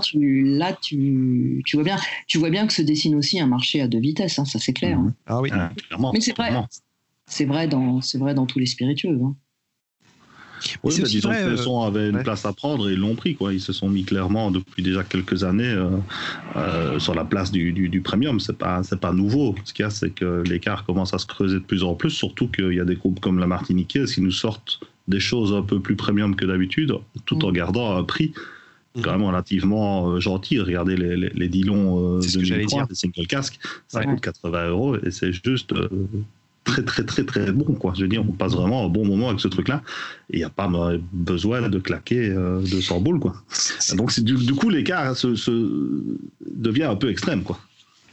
[0.02, 3.80] tu, là tu, tu, vois bien, tu vois bien que se dessine aussi un marché
[3.80, 4.98] à deux vitesses, hein, ça c'est clair.
[4.98, 5.12] Hein.
[5.26, 5.70] Ah oui, ah,
[6.12, 6.52] Mais c'est vrai,
[7.26, 9.18] c'est vrai dans, c'est vrai dans tous les spiritueux.
[9.22, 9.34] Hein.
[10.82, 13.34] Oui, bah, disons que euh, avait une place à prendre et ils l'ont pris.
[13.34, 13.52] Quoi.
[13.52, 15.90] Ils se sont mis clairement depuis déjà quelques années euh,
[16.56, 18.40] euh, sur la place du, du, premium.
[18.40, 19.54] C'est pas c'est pas nouveau.
[19.64, 22.10] Ce qu'il y a, c'est que l'écart commence à se creuser de plus en plus.
[22.10, 25.62] Surtout qu'il y a des groupes comme la Martiniquaise qui nous sortent des choses un
[25.62, 26.92] peu plus premium que d'habitude,
[27.26, 27.54] tout en mm.
[27.54, 28.32] gardant un prix
[28.96, 29.02] mm.
[29.02, 30.58] quand même relativement gentil.
[30.58, 35.10] Regardez les, les, les Dillon de 2003, des single casques, ça coûte 80 euros et
[35.10, 35.72] c'est juste
[36.66, 37.94] très très très très bon quoi.
[37.96, 39.82] Je veux dire, on passe vraiment un bon moment avec ce truc-là
[40.30, 40.68] et il n'y a pas
[41.12, 43.34] besoin de claquer 200 euh, boules quoi.
[43.94, 45.28] Donc du, du, coup l'écart se,
[46.44, 47.58] devient un peu extrême quoi.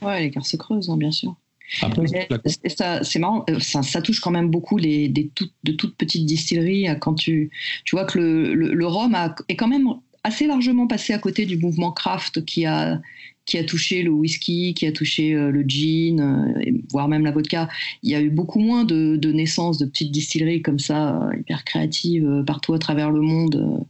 [0.01, 1.35] Ouais, l'écart se creuse hein, bien sûr.
[1.67, 5.31] c'est marrant, euh, ça, ça, touche quand même beaucoup les, des
[5.63, 6.87] de toutes petites distilleries.
[7.01, 7.49] Quand tu,
[7.85, 9.87] tu vois que le, le, rhum a, est quand même
[10.23, 13.01] assez largement passé à côté du mouvement craft qui a,
[13.45, 17.31] qui a touché le whisky, qui a touché euh, le gin, euh, voire même la
[17.31, 17.69] vodka.
[18.01, 21.63] Il y a eu beaucoup moins de, naissances de petites distilleries comme ça, euh, hyper
[21.65, 23.85] créatives, partout à travers le monde.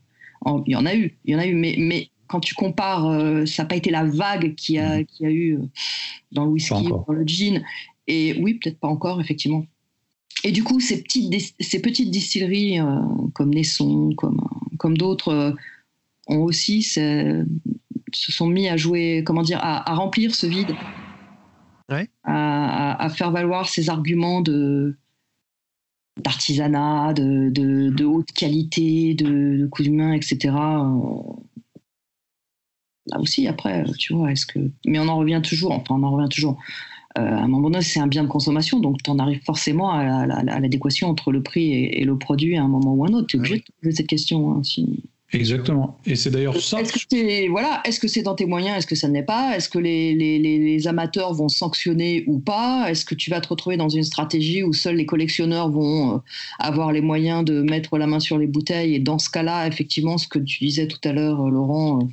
[0.66, 3.48] il y en a eu, il y en a eu, mais, mais quand tu compares,
[3.48, 5.06] ça n'a pas été la vague qui a, mmh.
[5.06, 5.60] qui a eu
[6.32, 7.64] dans le whisky, dans le gin.
[8.08, 9.66] Et oui, peut-être pas encore, effectivement.
[10.44, 12.80] Et du coup, ces petites, ces petites distilleries
[13.34, 14.42] comme Nesson, comme,
[14.78, 15.56] comme d'autres,
[16.28, 16.82] ont aussi
[18.14, 20.76] se sont mis à jouer, comment dire, à, remplir ce vide,
[22.24, 24.96] à, faire valoir ces arguments de
[26.22, 30.52] d'artisanat, de, de, haute qualité, de, de coups d'humain, etc.
[33.08, 34.60] Là aussi, après, tu vois, est-ce que.
[34.86, 36.58] Mais on en revient toujours, enfin, on en revient toujours.
[37.18, 39.92] Euh, à un moment donné, c'est un bien de consommation, donc tu en arrives forcément
[39.92, 43.28] à, l'adéquation entre le prix et, le produit à un moment ou à un autre.
[43.28, 44.54] Tu es obligé de poser cette question.
[44.54, 45.04] Hein, si...
[45.34, 45.98] Exactement.
[46.06, 46.80] Et c'est d'ailleurs ça.
[46.80, 49.56] Est-ce que c'est voilà, est-ce que c'est dans tes moyens, est-ce que ça n'est pas?
[49.56, 52.90] Est-ce que les, les, les, amateurs vont sanctionner ou pas?
[52.90, 56.18] Est-ce que tu vas te retrouver dans une stratégie où seuls les collectionneurs vont euh,
[56.60, 58.96] avoir les moyens de mettre la main sur les bouteilles?
[58.96, 62.06] Et dans ce cas-là, effectivement, ce que tu disais tout à l'heure, euh, Laurent, euh,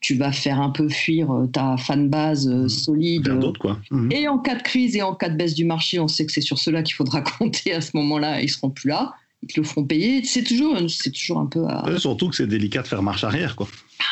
[0.00, 2.68] tu vas faire un peu fuir ta fan base mmh.
[2.68, 3.52] solide.
[3.58, 3.78] quoi.
[3.90, 4.12] Mmh.
[4.12, 6.32] Et en cas de crise et en cas de baisse du marché, on sait que
[6.32, 8.40] c'est sur cela qu'il faudra compter à ce moment-là.
[8.40, 10.24] Ils seront plus là ils te le feront payer.
[10.24, 11.66] C'est toujours, c'est toujours un peu.
[11.98, 13.68] surtout que c'est délicat de faire marche arrière, quoi.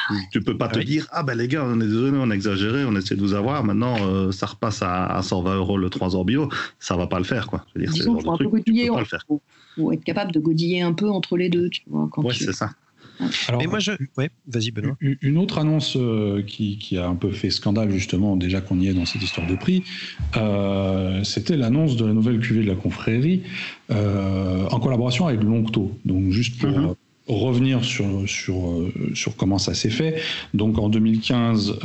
[0.08, 2.34] Ah tu peux pas te dire, ah ben les gars, on est désolé, on a
[2.34, 3.64] exagéré, on essaie de vous avoir.
[3.64, 6.48] Maintenant, euh, ça repasse à, 120 euros le 3 ans bio.
[6.78, 7.64] Ça va pas le faire, quoi.
[7.74, 8.90] Je veux dire, faut un peu godiller,
[9.76, 12.08] faut, être capable de godiller un peu entre les deux, tu vois.
[12.18, 12.70] ouais, c'est ça.
[13.48, 13.92] Alors, moi, je.
[14.16, 14.96] Ouais, vas-y, Benoît.
[15.00, 18.88] Une autre annonce euh, qui, qui, a un peu fait scandale, justement, déjà qu'on y
[18.88, 19.84] est dans cette histoire de prix,
[20.36, 23.42] euh, c'était l'annonce de la nouvelle cuvée de la confrérie
[23.90, 25.96] euh, en collaboration avec Longto.
[26.04, 26.70] Donc, juste pour.
[26.70, 26.94] Mhm.
[27.28, 28.56] revenir sur, sur,
[29.14, 30.20] sur comment ça s'est fait.
[30.52, 31.78] Donc en 2015,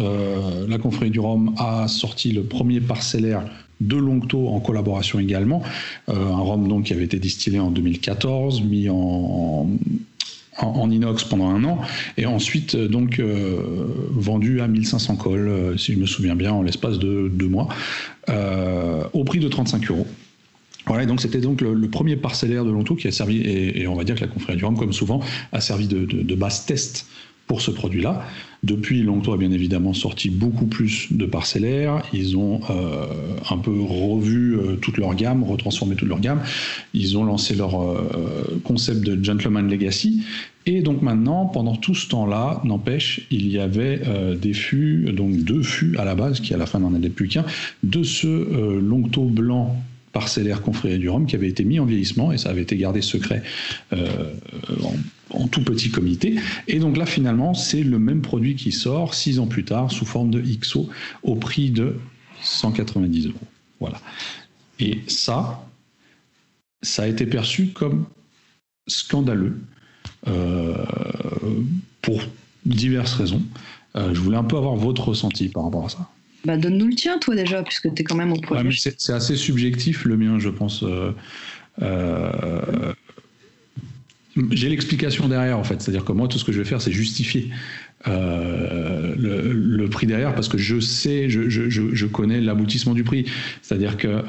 [0.68, 3.44] la confrérie du Rhum a sorti le premier parcellaire
[3.80, 5.62] de Longto en collaboration également.
[6.08, 9.70] un rhum donc qui avait été distillé en 2014, mis en, en,
[10.62, 11.80] inox pendant un an,
[12.18, 13.22] et ensuite donc
[14.12, 17.68] vendu à 1500 cols, si je me souviens bien, en l'espace de deux mois,
[19.14, 20.08] au prix de 35 euros.
[20.88, 24.04] Voilà, donc c'était donc le, premier parcellaire de Longto qui a servi, et, on va
[24.04, 25.20] dire que la confrérie du Rhum, comme souvent,
[25.52, 27.08] a servi de base test
[27.48, 28.26] pour ce produit-là.
[28.66, 32.02] Depuis, Longto a bien évidemment sorti beaucoup plus de parcellaires.
[32.14, 33.06] Ils ont euh,
[33.52, 36.42] un peu revu euh, toute leur gamme, retransformé toute leur gamme.
[36.96, 40.24] Ils ont lancé leur euh, concept de Gentleman Legacy.
[40.66, 44.02] Et donc maintenant, pendant tout ce temps-là, n'empêche, il y avait
[44.42, 47.28] des fûts, donc deux fûts à la base, qui à la fin n'en étaient plus
[47.28, 47.46] qu'un,
[47.84, 49.80] de ce Longto blanc
[50.16, 53.02] parcellaire confrérie du Rhum qui avait été mis en vieillissement et ça avait été gardé
[53.02, 53.44] secret
[53.92, 54.34] euh,
[55.30, 56.40] en, tout petit comité.
[56.70, 60.06] Et donc là, finalement, c'est le même produit qui sort six ans plus tard sous
[60.06, 60.90] forme de XO
[61.24, 61.98] au prix de
[62.42, 63.36] 190 euros.
[63.82, 64.00] Voilà.
[64.80, 65.68] Et ça,
[66.82, 68.06] ça a été perçu comme
[68.88, 69.60] scandaleux
[70.30, 70.78] euh,
[72.02, 72.22] pour
[72.66, 73.44] diverses raisons.
[73.98, 76.10] Euh, je voulais un peu avoir votre ressenti par rapport à ça.
[76.46, 78.70] Bah, donne-nous le tien, toi, déjà, puisque tu es quand même au projet.
[78.98, 80.84] c'est assez subjectif, le mien, je pense.
[80.84, 81.12] Euh,
[81.82, 82.94] euh,
[84.52, 85.82] j'ai l'explication derrière, en fait.
[85.82, 87.50] C'est-à-dire que moi, tout ce que je vais faire, c'est justifier
[88.08, 93.26] euh, le, prix derrière, parce que je sais, je, connais l'aboutissement du prix.
[93.64, 94.24] C'est-à-dire que,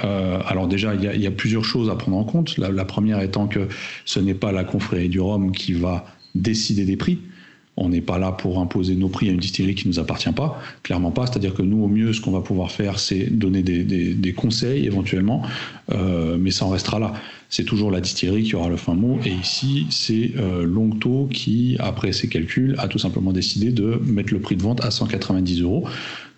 [0.47, 2.57] alors déjà, il y, a plusieurs choses à prendre en compte.
[2.57, 3.69] La première étant que
[4.07, 7.19] ce n'est pas la confrérie du Rhum qui va décider des prix.
[7.79, 10.33] On n'est pas là pour imposer nos prix à une distillerie qui ne nous appartient
[10.33, 11.27] pas, clairement pas.
[11.27, 15.43] C'est-à-dire que nous, au mieux, ce qu'on va pouvoir faire, c'est donner des, conseils éventuellement,
[15.93, 17.12] euh, mais ça en restera là.
[17.51, 19.19] C'est toujours la distillerie qui aura le fin mot.
[19.25, 24.33] Et ici, c'est euh, Longto qui, après ses calculs, a tout simplement décidé de mettre
[24.33, 25.87] le prix de vente à 190 euros.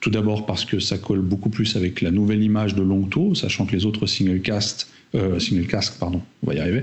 [0.01, 3.65] Tout d'abord parce que ça colle beaucoup plus avec la nouvelle image de Longto, sachant
[3.65, 6.83] que les autres single cast, euh, single cask, pardon, on va y arriver,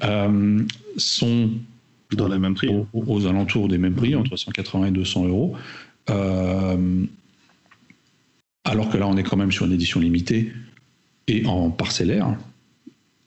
[0.96, 1.50] sont
[2.16, 2.68] dans les mêmes prix.
[2.92, 5.56] Aux, alentours des mêmes prix, entre 180 et 200 euros.
[6.10, 7.04] Euh,
[8.64, 10.52] alors que là, on est quand même sur une édition limitée
[11.28, 12.36] et en parcellaire.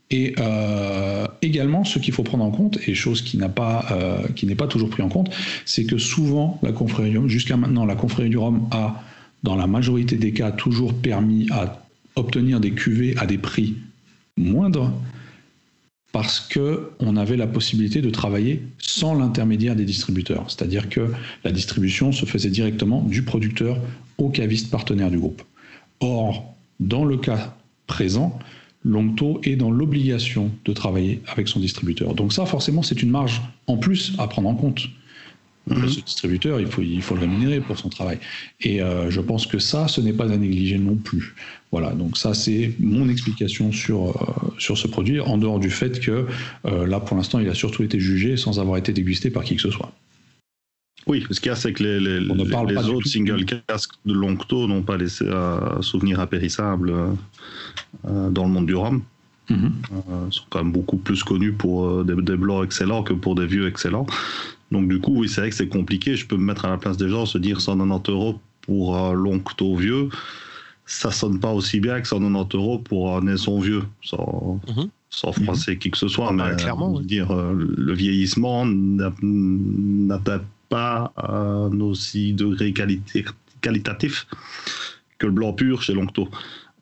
[0.09, 4.27] Et euh, également, ce qu'il faut prendre en compte, et chose qui n'a pas, euh,
[4.35, 5.29] qui n'est pas toujours pris en compte,
[5.65, 9.03] c'est que souvent la confrérie du Rhum, jusqu'à maintenant, la confrérie du Rhum a,
[9.43, 11.83] dans la majorité des cas, toujours permis à
[12.15, 13.75] obtenir des cuvées à des prix
[14.37, 14.93] moindres
[16.17, 20.45] parce qu'on avait la possibilité de travailler sans l'intermédiaire des distributeurs.
[20.47, 21.11] C'est-à-dire que
[21.43, 23.77] la distribution se faisait directement du producteur
[24.17, 25.43] au caviste partenaire du groupe.
[25.99, 28.39] Or, dans le cas présent,
[28.83, 32.15] Longto est dans l'obligation de travailler avec son distributeur.
[32.15, 34.87] Donc ça, forcément, c'est une marge en plus à prendre en compte.
[35.67, 35.89] Mhm.
[35.89, 38.19] Ce distributeur, il faut, il faut le rémunérer pour son travail.
[38.61, 41.35] Et euh, je pense que ça, ce n'est pas à négliger non plus.
[41.71, 45.99] Voilà, donc ça, c'est mon explication sur, euh, sur ce produit, en dehors du fait
[45.99, 46.25] que
[46.65, 49.55] euh, là, pour l'instant, il a surtout été jugé sans avoir été dégusté par qui
[49.55, 49.91] que ce soit.
[51.05, 54.67] Oui, ce qu'il y a, c'est que les, les, les autres single casques de Longto
[54.67, 56.93] n'ont pas laissé un souvenir impérissable
[58.03, 59.01] dans le monde du rhum.
[59.49, 59.71] Mhm.
[60.27, 63.45] Ils sont quand même beaucoup plus connus pour des, des, blancs excellents que pour des
[63.45, 64.05] vieux excellents.
[64.71, 66.15] Donc du coup, oui, c'est vrai que c'est compliqué.
[66.15, 69.13] Je peux me mettre à la place des gens, se dire 190 euros pour un
[69.13, 70.09] Longto vieux,
[70.85, 74.59] ça sonne pas aussi bien que 190 euros pour un naisson vieux, sans,
[75.09, 76.29] sans froisser qui que ce soit.
[76.29, 82.73] Ah, bah, mais clairement, dire, euh, le vieillissement n'atteint pas un aussi degré
[83.61, 84.27] qualitatif
[85.17, 86.29] que le blanc pur chez Longto.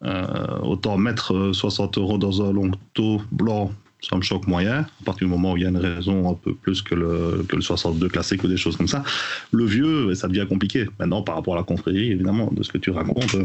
[0.03, 3.71] Euh, autant mettre 60 euros dans un Longto blanc
[4.07, 6.35] ça me choque moyen, à partir du moment où il y a une raison un
[6.35, 9.03] peu plus que le, que le 62 classique ou des choses comme ça.
[9.51, 10.87] Le vieux, ça devient compliqué.
[10.99, 13.35] Maintenant, par rapport à la confrérie, évidemment, de ce que tu racontes,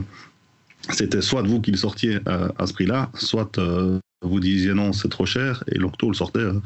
[0.90, 4.92] c'était soit vous qui le sortiez euh, à ce prix-là, soit euh, vous disiez non,
[4.92, 6.60] c'est trop cher, et l'octo le sortait euh,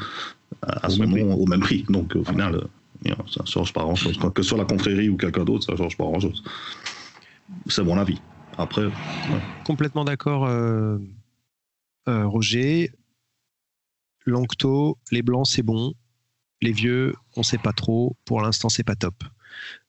[0.63, 1.85] au même prix.
[1.89, 2.63] Donc au final,
[3.05, 4.19] ça ne change pas grand-chose.
[4.35, 6.43] Que ce soit la confrérie ou quelqu'un d'autre, ça ne change pas grand-chose.
[7.69, 8.19] C'est mon avis.
[8.57, 8.89] Après.
[9.65, 10.49] Complètement d'accord,
[12.07, 12.91] Roger.
[14.25, 15.95] Lancto, les blancs c'est bon,
[16.61, 19.25] les vieux on sait pas trop, pour l'instant c'est pas top.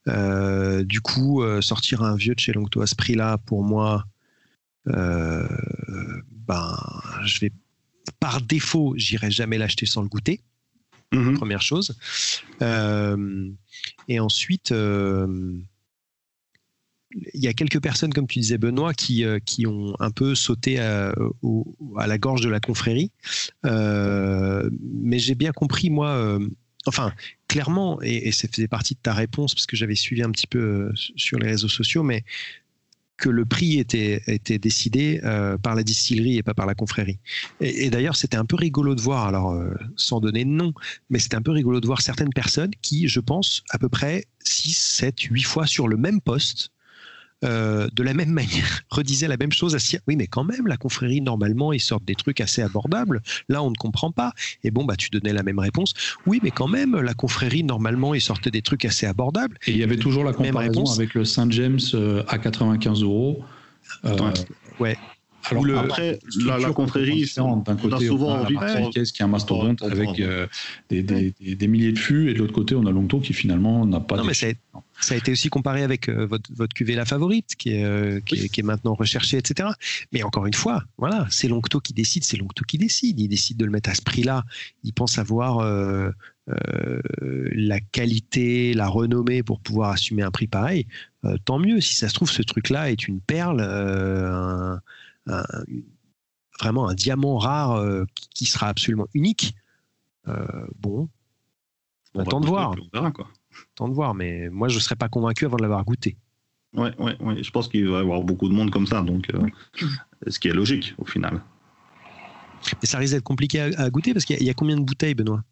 [0.07, 4.05] Euh, du coup, euh, sortir un vieux de chez Longto à ce prix-là, pour moi,
[4.87, 5.47] euh,
[6.47, 6.77] ben,
[7.23, 7.51] je vais
[8.19, 10.41] par défaut, j'irai jamais l'acheter sans le goûter.
[11.11, 11.37] Mhm.
[11.37, 11.97] Première chose.
[14.07, 14.73] et ensuite,
[17.33, 20.35] il y a quelques personnes, comme tu disais Benoît, qui, euh, qui ont un peu
[20.35, 21.13] sauté à,
[21.97, 23.11] à la gorge de la confrérie.
[23.65, 26.47] Euh, mais j'ai bien compris, moi, euh,
[26.85, 27.13] enfin,
[27.47, 30.47] clairement, et, et, ça faisait partie de ta réponse, parce que j'avais suivi un petit
[30.47, 32.23] peu sur les réseaux sociaux, mais
[33.17, 37.19] que le prix était, était décidé euh, par la distillerie et pas par la confrérie.
[37.61, 40.73] Et, d'ailleurs, c'était un peu rigolo de voir, alors euh, sans donner de nom,
[41.09, 44.25] mais c'était un peu rigolo de voir certaines personnes qui, je pense, à peu près
[44.43, 46.71] 6, 7, 8 fois sur le même poste,
[47.43, 50.77] euh, de la même manière, redisait la même chose à Oui, mais quand même, la
[50.77, 53.21] confrérie, normalement, ils sortent des trucs assez abordables.
[53.49, 54.33] Là, on ne comprend pas.
[54.63, 55.93] Et bon, bah, tu donnais la même réponse.
[56.25, 59.57] Oui, mais quand même, la confrérie, normalement, ils sortaient des trucs assez abordables.
[59.67, 63.43] Et il y avait toujours la comparaison avec le Saint James euh, à 95 euros.
[64.05, 64.31] Euh,
[64.79, 64.97] ouais.
[65.51, 69.81] Alors, après, la, confrérie, d'un côté, on a souvent envie de qui est un mastodonte
[69.83, 70.47] avec euh,
[70.89, 73.85] des, des, des, milliers de fûts, et de l'autre côté, on a Longto qui finalement
[73.85, 74.17] n'a pas.
[74.17, 77.73] Non, mais ça a, été aussi comparé avec euh, votre, votre cuvée la favorite, qui
[77.73, 79.69] est, euh, qui, est, qui est, maintenant recherchée, etc.
[80.11, 83.19] Mais encore une fois, voilà, c'est Longto qui décide, c'est Longto qui décide.
[83.19, 84.43] Il décide de le mettre à ce prix-là.
[84.83, 85.65] Il pense avoir
[86.47, 90.87] la qualité, la renommée pour pouvoir assumer un prix pareil.
[91.45, 91.81] tant mieux.
[91.81, 93.61] Si ça se trouve, ce truc-là est une perle.
[93.61, 94.79] Un,
[96.59, 99.55] vraiment un diamant rare euh, qui, sera absolument unique.
[100.27, 100.45] Euh,
[100.79, 101.09] bon,
[102.13, 102.71] on attend de voir.
[102.71, 103.27] On verra, quoi.
[103.73, 106.17] Attend de voir, mais moi je ne serais pas convaincu avant de l'avoir goûté.
[106.73, 109.29] Ouais, ouais, ouais, je pense qu'il va y avoir beaucoup de monde comme ça, donc
[109.33, 109.47] euh,
[110.27, 111.41] ce qui est logique au final.
[112.81, 115.43] Mais ça risque d'être compliqué à, goûter parce qu'il y, a combien de bouteilles, Benoît?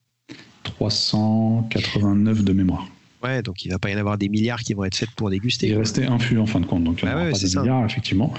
[0.64, 2.88] 389 de mémoire.
[3.24, 5.30] Ouais, donc il va pas y en avoir des milliards qui vont être faites pour
[5.30, 5.68] déguster.
[5.68, 7.86] Il restait un fût en fin de compte, donc il n'y ah pas des milliards,
[7.86, 8.34] effectivement.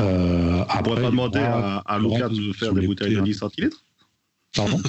[0.00, 3.34] Euh, on ne va pas demander à, à Lucas de faire des bouteilles de 10
[3.34, 3.84] centilitres
[4.54, 4.80] Pardon?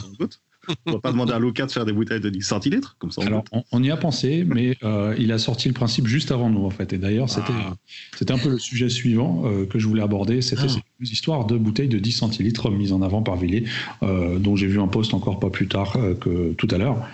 [0.86, 3.12] On ne va pas demander à Lucas de faire des bouteilles de 10 centilitres comme
[3.12, 6.32] ça on Alors, on, y a pensé, mais euh, il a sorti le principe juste
[6.32, 6.94] avant nous, en fait.
[6.94, 7.76] Et d'ailleurs, c'était ah.
[8.16, 10.42] c'était un peu le sujet suivant euh, que je voulais aborder.
[10.42, 10.82] C'était ah.
[11.04, 13.66] ces histoires de bouteilles de 10 centilitres mises en avant par Villiers,
[14.04, 17.08] euh, dont j'ai vu un post encore pas plus tard que tout à l'heure.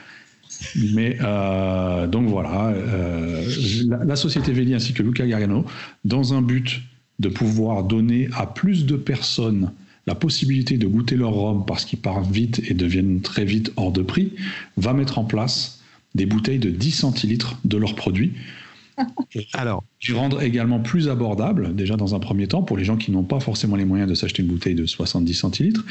[0.93, 3.45] Mais euh, donc voilà, euh,
[4.05, 5.65] la, société Véli ainsi que Luca Gargano,
[6.05, 6.81] dans un but
[7.19, 9.71] de pouvoir donner à plus de personnes
[10.07, 13.91] la possibilité de goûter leur rhum parce qu'ils partent vite et deviennent très vite hors
[13.91, 14.33] de prix,
[14.77, 15.81] va mettre en place
[16.15, 18.33] des bouteilles de 10 centilitres de leurs produits.
[19.53, 23.11] Alors, qui rendre également plus abordable, déjà dans un premier temps, pour les gens qui
[23.11, 25.85] n'ont pas forcément les moyens de s'acheter une bouteille de 70 centilitres,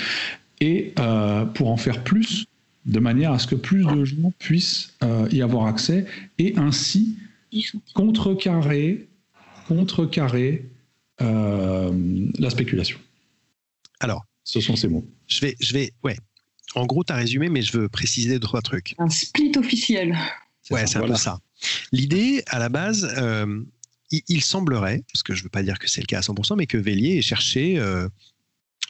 [0.61, 2.47] et euh, pour en faire plus
[2.87, 6.07] de manière à ce que plus de gens puissent euh, y avoir accès
[6.39, 7.19] et ainsi
[7.95, 9.09] contrecarrer,
[9.69, 10.69] contrecarrer
[11.21, 11.93] euh,
[12.39, 12.99] la spéculation.
[14.01, 15.07] Alors, ce sont ces mots.
[15.27, 16.17] Je vais, je vais, ouais.
[16.75, 18.95] En gros, tu as résumé, mais je veux préciser deux, trois trucs.
[18.99, 20.17] Un split officiel.
[20.71, 21.41] Ouais, c'est un peu ça.
[21.93, 23.63] L'idée, à la base, euh,
[24.11, 26.57] il, semblerait, parce que je ne veux pas dire que c'est le cas à 100%,
[26.57, 27.79] mais que Vélier ait cherché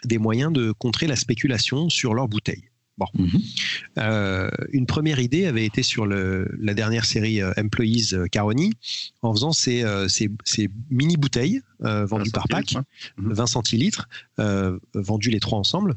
[0.04, 2.69] des moyens de contrer la spéculation sur leurs bouteilles.
[3.14, 3.40] Mhm.
[3.98, 8.72] Euh, une première idée avait été sur la dernière série euh, Employees euh, Caroni,
[9.22, 9.84] en faisant ces,
[10.90, 12.74] mini bouteilles vendues par pack,
[13.18, 14.08] 20 centilitres,
[14.94, 15.96] vendues les trois ensemble.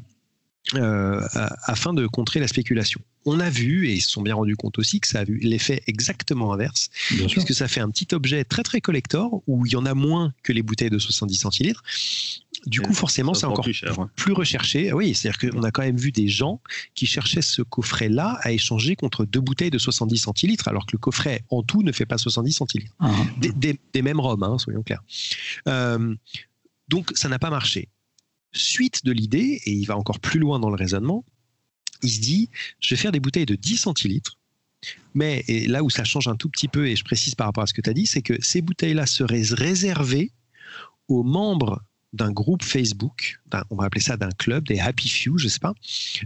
[0.72, 3.00] afin de contrer la spéculation.
[3.26, 5.38] On a vu, et ils se sont bien rendus compte aussi, que ça a eu
[5.38, 6.90] l'effet exactement inverse,
[7.28, 10.32] puisque ça fait un petit objet très très collector, où il y en a moins
[10.42, 11.82] que les bouteilles de 70 centilitres,
[12.66, 13.66] du coup, forcément, c'est encore
[14.16, 14.92] plus, recherché.
[14.92, 16.60] Oui, c'est-à-dire qu'on a quand même vu des gens
[16.94, 20.98] qui cherchaient ce coffret-là à échanger contre deux bouteilles de 70 centilitres, alors que le
[20.98, 22.94] coffret en tout ne fait pas 70 centilitres.
[23.00, 23.12] Ah.
[23.38, 25.02] Des, mêmes robes, hein, soyons clairs.
[25.68, 26.14] Euh,
[26.88, 27.88] donc, ça n'a pas marché.
[28.52, 31.24] Suite de l'idée, et il va encore plus loin dans le raisonnement,
[32.02, 32.50] il se dit,
[32.80, 34.38] je vais faire des bouteilles de 10 centilitres,
[35.14, 37.64] mais et là où ça change un tout petit peu, et je précise par rapport
[37.64, 40.32] à ce que tu as dit, c'est que ces bouteilles-là seraient réservées
[41.08, 41.82] aux membres
[42.14, 45.74] d'un groupe Facebook, on va appeler ça d'un club, des Happy Few, je sais pas,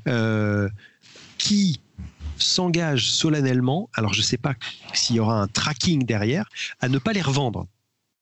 [0.06, 0.68] euh,
[1.38, 1.80] qui
[2.36, 4.54] s'engage solennellement, alors je ne sais pas
[4.92, 6.48] s'il y aura un tracking derrière,
[6.80, 7.66] à ne pas les revendre.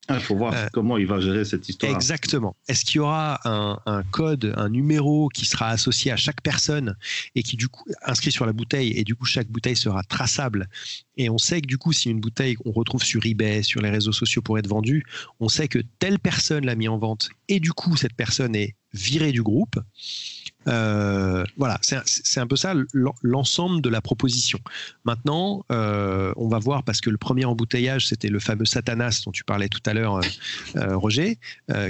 [0.09, 1.93] Il ah, faut voir euh, comment il va gérer cette histoire.
[1.93, 2.55] Exactement.
[2.69, 6.97] Est-ce qu'il y aura un, code, un numéro qui sera associé à chaque personne
[7.35, 10.69] et qui du coup inscrit sur la bouteille et du coup chaque bouteille sera traçable?
[11.17, 13.91] Et on sait que du coup si une bouteille qu'on retrouve sur eBay, sur les
[13.91, 15.05] réseaux sociaux pour être vendue,
[15.41, 18.77] on sait que telle personne l'a mis en vente et du coup cette personne est
[18.93, 19.77] virée du groupe.
[20.69, 22.75] Euh, voilà, c'est un peu ça
[23.23, 24.59] l'ensemble de la proposition.
[25.05, 29.33] Maintenant, euh, on va voir parce que le premier embouteillage, c'était le fameux Satanas dont
[29.33, 30.21] tu parlais tout à l'heure,
[30.77, 31.39] euh, Roger,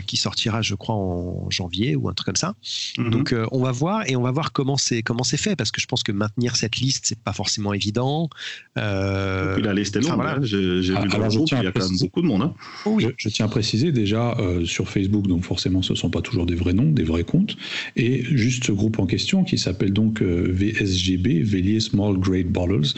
[0.07, 2.55] qui sortira, je crois, en janvier ou un truc comme ça.
[2.99, 3.11] Mhm.
[3.11, 5.81] Donc, on va voir et on va voir comment c'est comment c'est fait parce que
[5.81, 8.29] je pense que maintenir cette liste, c'est pas forcément évident.
[8.77, 10.21] la liste est longue.
[10.21, 10.39] Hein.
[10.43, 12.43] J'ai vu ah, dans le groupe, il y a quand même beaucoup de monde.
[12.43, 12.55] Hein.
[12.85, 13.07] Oui.
[13.17, 16.73] Je, tiens à préciser déjà sur Facebook, donc forcément, ce sont pas toujours des vrais
[16.73, 17.57] noms, des vrais comptes,
[17.97, 22.95] et juste ce groupe en question, qui s'appelle donc euh, VSGB, Vélier Small Grade Bottlers,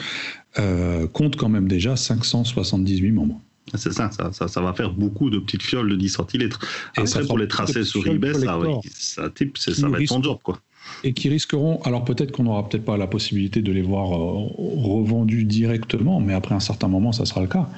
[0.58, 3.40] euh, compte quand même déjà 578 membres.
[3.74, 6.58] C'est ça ça, ça va faire beaucoup de petites fioles de 10 centilitres.
[6.96, 8.58] Après, pour les tracer sur eBay, ça,
[8.94, 10.58] ça, type, ça va être ton job, quoi
[11.04, 14.46] et qui risqueront, alors peut-être qu'on n'aura peut-être pas la possibilité de les voir euh,
[14.56, 17.68] revendus directement, mais après un certain moment, ça sera le cas.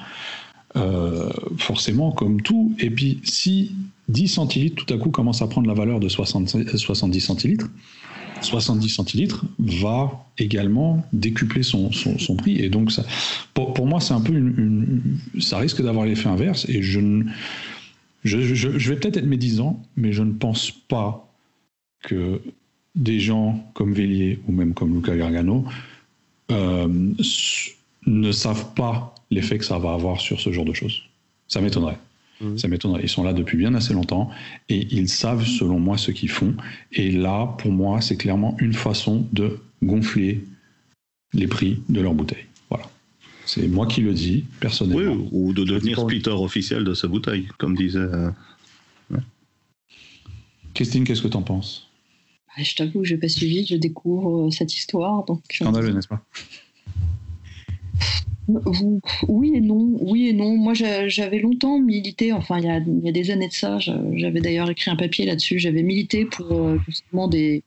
[0.77, 2.73] Euh, forcément, comme tout.
[2.79, 3.75] Et puis, si
[4.11, 7.69] 10 centilitres tout à coup commence à prendre la valeur de 70 centilitres,
[8.41, 12.59] 70 centilitres va également décupler son, son, prix.
[12.59, 13.05] Et donc, ça,
[13.53, 14.33] pour, moi, c'est un peu
[15.39, 16.67] ça risque d'avoir l'effet inverse.
[16.67, 16.99] Et je,
[18.23, 21.27] je vais peut-être être médisant, mais je ne pense pas
[22.03, 22.41] que
[22.95, 25.65] des gens comme Vélier ou même comme Luca Gargano
[26.51, 26.87] euh,
[28.05, 31.03] ne savent pas l'effet que ça va avoir sur ce genre de choses.
[31.47, 31.97] Ça m'étonnerait.
[32.41, 32.57] Mmh.
[32.57, 33.01] Ça m'étonnerait.
[33.03, 34.29] Ils sont là depuis bien assez longtemps
[34.69, 36.55] et ils savent, selon moi, ce qu'ils font.
[36.91, 40.43] Et là, pour moi, c'est clairement une façon de gonfler
[41.33, 42.45] les prix de leurs bouteilles.
[42.69, 42.85] Voilà.
[43.45, 45.13] C'est moi qui le dis, personnellement.
[45.13, 47.99] Oui, ou de devenir splitter officiel de sa bouteille, comme disait.
[47.99, 48.31] Euh,
[50.73, 51.89] Christine, qu'est-ce que tu en penses?
[52.47, 55.25] Bah, je t'avoue, je n'ai pas suivi, je découvre euh, cette histoire.
[55.25, 56.23] Donc, euh, Scandaleux, n'est-ce pas?
[59.27, 60.55] oui et non, oui et non.
[60.55, 64.91] Moi, j'avais longtemps milité, enfin, il y, a, des années de ça, j'avais d'ailleurs écrit
[64.91, 67.63] un papier là-dessus, j'avais milité pour euh, justement des,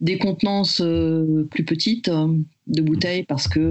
[0.00, 0.82] des contenances
[1.50, 2.10] plus petites
[2.66, 3.70] de bouteilles parce que,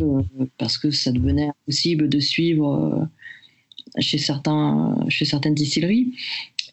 [0.57, 3.07] parce que ça devenait impossible de suivre
[3.99, 6.13] chez, certains, chez certaines distilleries.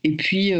[0.02, 0.52] Et puis,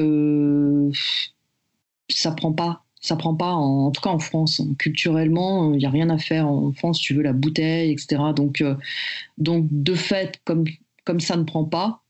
[2.09, 4.63] ça prend pas ça prend pas, en, tout cas en France.
[4.79, 8.17] Culturellement, il n'y a rien à faire en France, tu veux la bouteille, etc.
[8.35, 8.77] Donc, euh,
[9.37, 10.65] donc de fait, comme,
[11.05, 12.01] comme ça ne prend pas,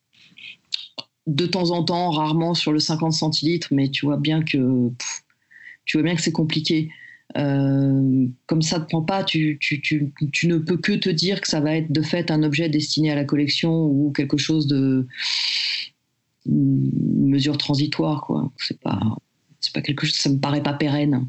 [1.26, 4.92] de temps en temps, rarement sur le 50 centilitres, mais tu vois bien que,
[5.84, 6.92] tu vois bien que c'est compliqué.
[7.36, 11.40] Euh, comme ça ne prend pas, tu, tu, tu, tu, ne peux que te dire
[11.40, 14.68] que ça va être de fait un objet destiné à la collection ou quelque chose
[14.68, 15.08] de
[16.46, 18.20] une mesure transitoire.
[18.20, 18.52] Quoi.
[18.58, 19.00] C'est pas,
[19.64, 21.26] c'est pas quelque chose, ça me paraît pas pérenne.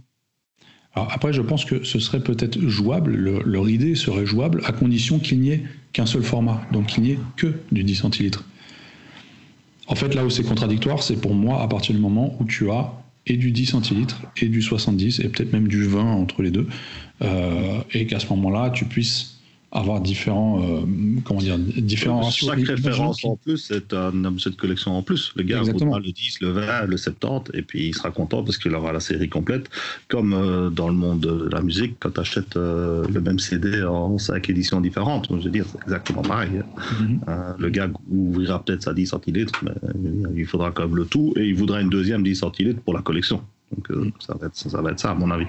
[0.94, 5.42] Après, je pense que ce serait peut-être jouable, leur idée serait jouable à condition qu'il
[5.42, 8.46] n'y ait qu'un seul format, donc qu'il n'y ait que du 10 centilitres.
[9.88, 12.72] En fait, là où c'est contradictoire, c'est pour moi à partir du moment où tu
[12.72, 12.94] as
[13.28, 16.68] et du 10 centilitres et du 70 et peut-être même du 20 entre les deux,
[17.22, 19.35] euh, et qu'à ce moment-là, tu puisses
[19.72, 20.82] avoir différents, euh,
[21.24, 22.50] comment dire, différents ratios.
[22.50, 25.34] Chaque référence en plus, c'est un objet de collection en plus.
[25.36, 28.58] Le gars voudra le 10, le 20, le 70, et puis il sera content parce
[28.58, 29.70] qu'il aura la série complète.
[30.08, 33.84] Comme euh, dans le monde de la musique, quand tu achètes euh, le même CD
[33.84, 36.62] en 5 éditions différentes, je veux dire, c'est exactement pareil.
[37.00, 37.20] Mhm.
[37.60, 39.72] le gars ouvrira peut-être sa 10 centilitres, mais
[40.36, 43.02] il faudra quand même le tout, et il voudra une deuxième 10 centilitres pour la
[43.02, 43.42] collection.
[43.72, 44.12] Donc mm.
[44.20, 45.48] ça, va être, ça, va être ça, à mon avis.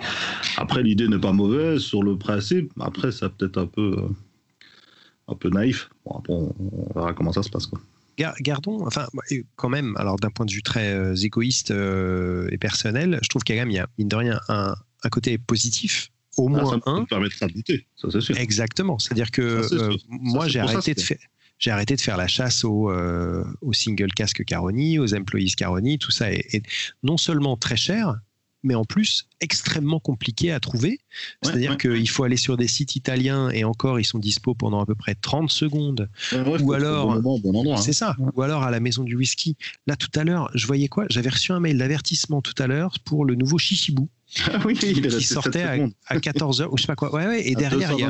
[0.57, 2.73] Après, l'idée n'est pas mauvaise sur le principe.
[2.81, 4.09] Après, c'est peut-être un peu, euh,
[5.29, 5.91] un peu naïf.
[6.05, 6.55] Bon, après, on,
[6.95, 7.67] verra comment ça se passe.
[7.67, 7.81] Quoi.
[8.41, 9.07] Gardons, enfin,
[9.57, 13.43] quand même, alors d'un point de vue très euh, égoïste euh, et personnel, je trouve
[13.43, 16.11] qu'il y a quand même, il y a, mine de rien, un, un côté positif
[16.39, 17.05] au ah, moins ça un.
[17.05, 18.37] permettra de lutter, ça c'est sûr.
[18.39, 19.63] Exactement, c'est-à-dire que
[20.09, 21.19] moi j'ai arrêté de faire
[21.59, 26.11] j'ai arrêté de faire la chasse aux, euh, single casque Caroni, aux employees Caroni, tout
[26.11, 26.63] ça est,
[27.03, 28.17] non seulement très cher,
[28.63, 30.99] mais en plus extrêmement compliqué à trouver.
[31.43, 34.87] C'est-à-dire qu'il faut aller sur des sites italiens et encore ils sont dispo pendant à
[34.87, 36.09] peu près 30 secondes.
[36.33, 37.77] ou alors, hein.
[37.77, 38.17] c'est ça.
[38.35, 39.57] Ou alors à la maison du whisky.
[39.87, 41.07] Là tout à l'heure, je voyais quoi?
[41.11, 44.03] J'avais reçu un mail d'avertissement tout à l'heure pour le nouveau Shishibu.
[44.53, 45.63] Ah oui, il qui sortait
[46.09, 47.15] à, 14 h ou je sais pas quoi.
[47.15, 48.09] Ouais, ouais, et derrière il y a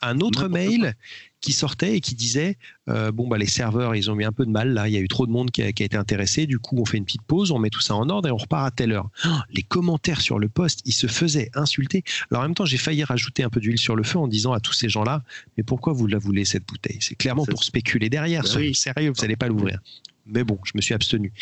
[0.00, 0.96] un autre mail
[1.40, 2.56] qui sortait et qui disait
[2.88, 4.96] euh, bon bah les serveurs ils ont eu un peu de mal là, il y
[4.96, 6.98] a eu trop de monde qui a, qui a, été intéressé, du coup on fait
[6.98, 9.08] une petite pause, on met tout ça en ordre et on repart à telle heure.
[9.24, 12.02] Oh, les commentaires sur le poste, ils se faisaient insulter.
[12.30, 14.52] Alors en même temps j'ai failli rajouter un peu d'huile sur le feu en disant
[14.52, 15.22] à tous ces gens-là
[15.56, 16.98] mais pourquoi vous la voulez cette bouteille?
[17.00, 18.46] C'est clairement pour spéculer derrière.
[18.46, 19.80] Soyez sérieux, vous n'allez pas l'ouvrir.
[20.28, 21.32] Mais bon, je me suis abstenu.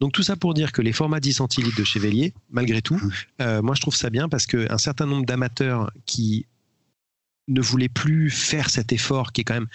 [0.00, 3.10] Donc tout ça pour dire que les formats 10 centilitres de Chevalier, malgré tout, mmh.
[3.40, 6.46] euh, moi je trouve ça bien parce qu'un certain nombre d'amateurs qui
[7.48, 9.68] ne voulait plus faire cet effort qui est quand même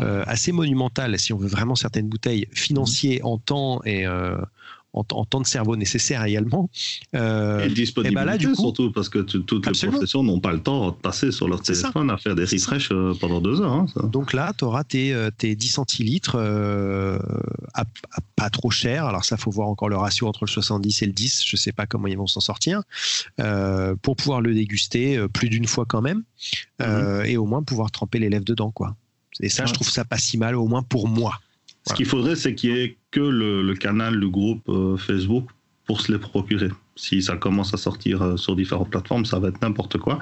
[0.00, 4.38] euh, assez monumental si on veut vraiment certaines bouteilles financier en temps et euh,
[4.92, 6.68] en, temps de cerveau nécessaire également.
[7.14, 10.52] Euh, et disponibilité ben là, du coup, surtout parce que toutes les professions n'ont pas
[10.52, 13.72] le temps de passer sur leur téléphone à faire des refresh euh, pendant deux heures.
[13.72, 17.18] Hein, Donc là, tu auras tes, euh, tes, 10 centilitres euh,
[17.74, 17.84] à,
[18.36, 19.06] pas trop cher.
[19.06, 21.42] Alors ça, faut voir encore le ratio entre le 70 et le 10.
[21.46, 22.82] Je sais pas comment ils vont s'en sortir.
[24.02, 26.22] pour pouvoir le déguster plus d'une fois quand même.
[26.80, 27.24] Mhm.
[27.26, 28.70] Et au moins pouvoir tremper les lèvres dedans.
[28.70, 28.96] quoi.
[29.40, 31.38] Et ça, je trouve ça pas si mal, au moins pour moi.
[31.86, 35.48] Ce qu'il faudrait, c'est qu'il y ait que le, canal, le groupe euh, Facebook
[35.86, 36.68] pour se les procurer.
[36.94, 40.18] Si ça commence à sortir euh, sur différentes plateformes, ça va être n'importe quoi.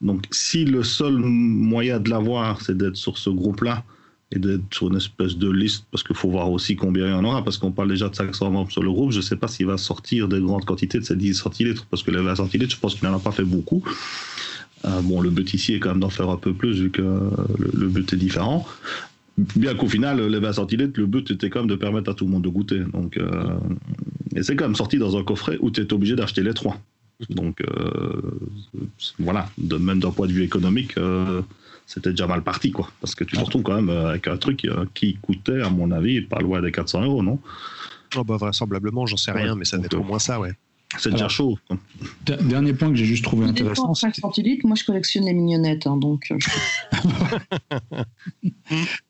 [0.00, 3.84] Donc, si le seul moyen de l'avoir, c'est d'être sur ce groupe-là,
[4.30, 7.14] et d'être sur une espèce de liste, parce qu'il faut voir aussi combien il y
[7.14, 9.36] en aura, parce qu'on parle déjà de 500 membres sur le groupe, je ne sais
[9.36, 12.36] pas s'il va sortir des grandes quantités de ces 10 centilitres, parce que les 20
[12.36, 13.82] centilitres, je pense qu'il n'en a pas fait beaucoup.
[14.84, 17.02] Euh, bon, le but ici est quand même d'en faire un peu plus, vu que
[17.02, 18.66] le, but est différent.
[19.56, 22.24] Bien qu'au final, les 20 centilitres, le but était quand même de permettre à tout
[22.24, 22.80] le monde de goûter.
[22.92, 23.58] Donc, euh,
[24.34, 26.76] et c'est quand même sorti dans un coffret où tu es obligé d'acheter les trois.
[27.30, 28.20] Donc, euh,
[29.18, 30.94] voilà, de, même d'un point de vue économique,
[31.86, 32.90] c'était déjà mal parti, quoi.
[33.00, 36.20] Parce que tu te retrouves quand même avec un truc qui coûtait, à mon avis,
[36.20, 37.38] pas loin des 400 euros, non?
[38.16, 40.52] Oh bah, Vraisemblablement, j'en sais rien, mais ça va être au moins ça, ouais.
[40.96, 41.58] C'est déjà chaud.
[42.24, 43.92] Dernier point que j'ai juste trouvé intéressant.
[43.92, 46.32] 5 centilitres, moi je collectionne les mignonnettes, hein, donc.
[46.32, 46.38] Euh,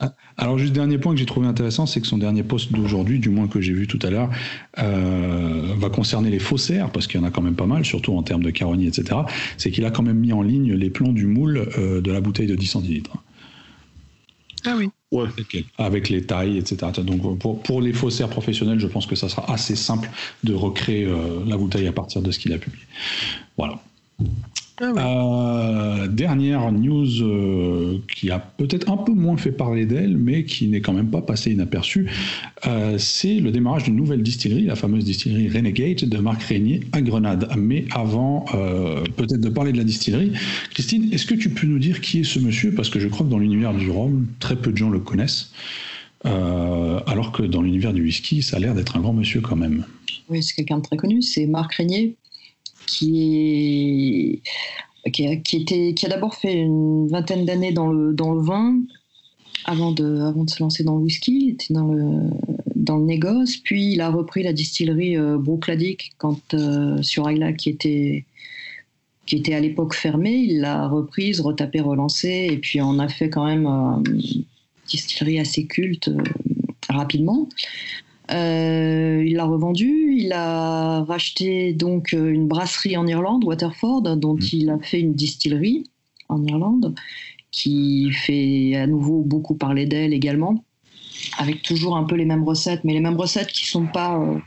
[0.36, 3.28] Alors juste dernier point que j'ai trouvé intéressant, c'est que son dernier poste d'aujourd'hui, du
[3.28, 4.30] moins que j'ai vu tout à l'heure,
[4.78, 8.12] euh, va concerner les faussaires, parce qu'il y en a quand même pas mal, surtout
[8.14, 9.20] en termes de carognier, etc.
[9.56, 12.20] C'est qu'il a quand même mis en ligne les plans du moule euh, de la
[12.20, 13.16] bouteille de 10 centilitres.
[14.66, 14.90] Ah oui.
[15.78, 16.92] Avec les tailles, etc.
[17.02, 20.10] Donc pour, pour, les faussaires professionnels, je pense que ça sera assez simple
[20.44, 22.84] de recréer euh, la bouteille à partir de ce qu'il a publié.
[23.56, 23.80] Voilà.
[24.80, 30.44] Ah euh, dernière news euh, qui a peut-être un peu moins fait parler d'elle, mais
[30.44, 32.08] qui n'est quand même pas passée inaperçue,
[32.66, 37.00] euh, c'est le démarrage d'une nouvelle distillerie, la fameuse distillerie Renegade de Marc Régnier à
[37.00, 37.48] Grenade.
[37.56, 38.44] Mais avant
[39.16, 40.32] peut-être de parler de la distillerie,
[40.70, 42.72] Christine, est-ce que tu peux nous dire qui est ce monsieur?
[42.72, 45.50] Parce que je crois que dans l'univers du rhum, très peu de gens le connaissent.
[46.24, 49.84] alors que dans l'univers du whisky, ça a l'air d'être un grand monsieur quand même.
[50.28, 52.16] Oui, c'est quelqu'un de très connu, c'est Marc Régnier,
[52.88, 54.42] qui,
[55.12, 58.80] qui, a, était, qui a d'abord fait une vingtaine d'années dans le, dans le vin,
[59.64, 61.44] avant de, avant de se lancer dans le whisky.
[61.44, 62.30] Il était dans le,
[62.74, 63.58] dans le négoce.
[63.58, 65.38] Puis il a repris la distillerie euh,
[66.16, 68.24] quand, euh, sur qui était,
[69.26, 70.36] qui était à l'époque fermée.
[70.36, 74.44] Il l'a reprise, retapée, relancée, et puis on a fait quand même euh, une
[74.88, 76.22] distillerie assez culte euh,
[76.88, 77.48] rapidement.
[78.30, 80.14] Euh, il l'a revendu.
[80.16, 84.48] Il a racheté donc euh, une brasserie en Irlande, Waterford, dont mmh.
[84.52, 85.84] il a fait une distillerie
[86.28, 86.94] en Irlande,
[87.50, 90.62] qui fait à nouveau beaucoup parler d'elle également,
[91.38, 94.38] avec toujours un peu les mêmes recettes, mais les mêmes recettes qui sont pas euh,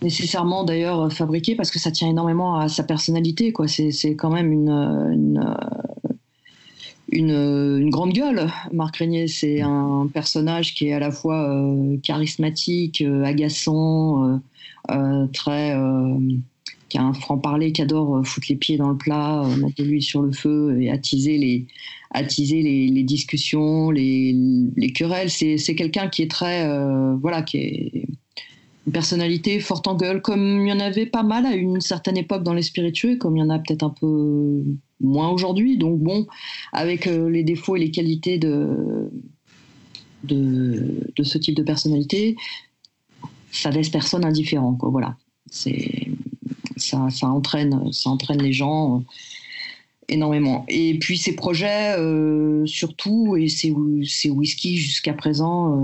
[0.00, 3.52] nécessairement d'ailleurs fabriquées parce que ça tient énormément à sa personnalité.
[3.52, 3.66] Quoi.
[3.66, 5.56] C'est, quand même une, une,
[7.90, 8.50] grande gueule.
[8.72, 14.40] Marc Régnier, c'est un personnage qui est à la fois euh, charismatique, euh, agaçant,
[14.90, 15.76] euh, très,
[16.88, 20.22] qui a un franc-parler, qui adore foutre les pieds dans le plat, mettre l'huile sur
[20.22, 21.66] le feu et attiser les,
[22.10, 24.34] attiser les, discussions, les,
[24.76, 25.30] les querelles.
[25.30, 26.66] C'est, quelqu'un qui est très,
[27.16, 28.06] voilà, qui est
[28.86, 32.16] une personnalité forte en gueule, comme il y en avait pas mal à une certaine
[32.16, 34.62] époque dans les spiritueux, comme il y en a peut-être un peu
[35.00, 35.78] moins aujourd'hui.
[35.78, 36.26] Donc bon,
[36.72, 39.10] avec euh, les défauts et les qualités de,
[40.24, 42.36] de, ce type de personnalité,
[43.52, 44.74] ça laisse personne indifférent.
[44.74, 44.90] Quoi.
[44.90, 45.16] Voilà,
[45.50, 46.08] c'est
[46.76, 49.02] ça, ça, entraîne, ça entraîne les gens euh,
[50.12, 50.64] énormément.
[50.68, 53.70] Et puis ses projets, euh, surtout, et ses,
[54.30, 55.78] whisky jusqu'à présent,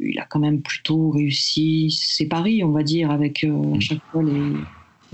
[0.00, 4.22] il a quand même plutôt réussi ses paris, on va dire, avec à chaque fois
[4.22, 4.52] les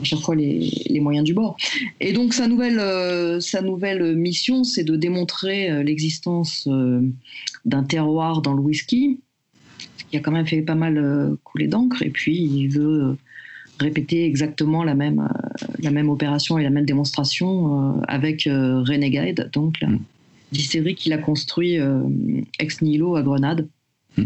[0.00, 1.56] à chaque fois les, les, moyens du bord.
[2.00, 7.02] Et donc sa nouvelle, euh, sa nouvelle mission, c'est de démontrer euh, l'existence euh,
[7.64, 9.20] d'un terroir dans le whisky,
[10.10, 13.16] qui a quand même fait pas mal couler d'encre, et puis il veut
[13.78, 15.28] répéter exactement la même,
[15.80, 20.00] la même opération et la même démonstration avec Renegade, donc la mm.
[20.52, 21.78] distillerie qu'il a construit
[22.58, 23.68] ex nihilo à Grenade.
[24.16, 24.24] Mm.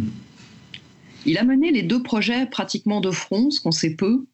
[1.27, 4.25] Il a mené les deux projets pratiquement de front, ce qu'on sait peu,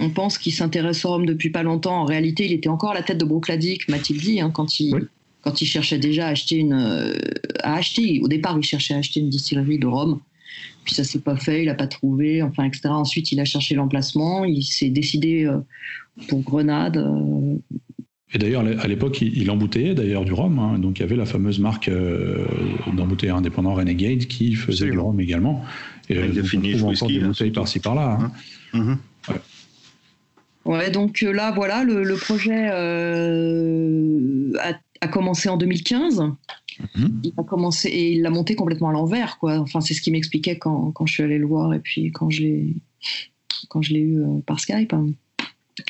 [0.00, 2.02] on pense qu'il s'intéresse au Rhum depuis pas longtemps.
[2.02, 5.08] En réalité, il était encore à la tête de Brookladic, m'a-t-il dit, hein, quand, il,
[5.42, 6.72] quand il cherchait déjà à acheter une.
[6.72, 7.14] Euh,
[7.62, 10.20] à acheter, au départ, il cherchait à acheter une distillerie de Rhum.
[10.84, 12.88] Puis ça s'est pas fait, il n'a pas trouvé, enfin, etc.
[12.88, 15.58] Ensuite, il a cherché l'emplacement, il s'est décidé euh,
[16.28, 16.96] pour Grenade.
[16.96, 17.56] Euh.
[18.34, 20.58] Et d'ailleurs, à l'époque, il embouteillait d'ailleurs du rhum.
[20.58, 20.78] Hein.
[20.78, 21.90] Donc, il y avait la fameuse marque
[22.90, 25.62] d'embouteilleur indépendant Renegade qui faisait du rhum également.
[26.08, 28.18] Et il a fini des hein, bouteilles par-ci par-là.
[28.18, 28.32] Hein.
[28.72, 28.96] Mm-hmm.
[30.64, 34.52] Ouais, donc euh, là, voilà, le, projet euh,
[35.00, 36.22] a, commencé en 2015.
[36.96, 37.20] Mhm.
[37.24, 39.58] Il a commencé et il l'a monté complètement à l'envers, quoi.
[39.58, 42.30] Enfin, c'est ce qu'il m'expliquait quand, quand, je suis allé le voir et puis quand
[42.30, 44.94] je l'ai eu euh, par Skype.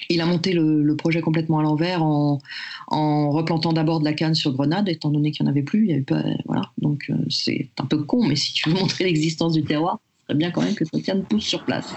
[0.08, 2.38] Il a monté le, projet complètement à l'envers en,
[2.86, 6.04] en, replantant d'abord de la canne sur Grenade, étant donné qu'il n'y en avait plus.
[6.46, 6.70] Voilà.
[6.78, 10.38] Donc c'est un peu con, mais si tu veux montrer l'existence du terroir, ce serait
[10.38, 11.94] bien quand même que ça tienne pousse sur place.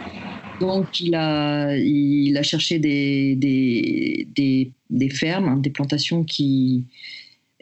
[0.60, 6.86] Donc, il a, il a cherché des, des, des, fermes, des plantations qui.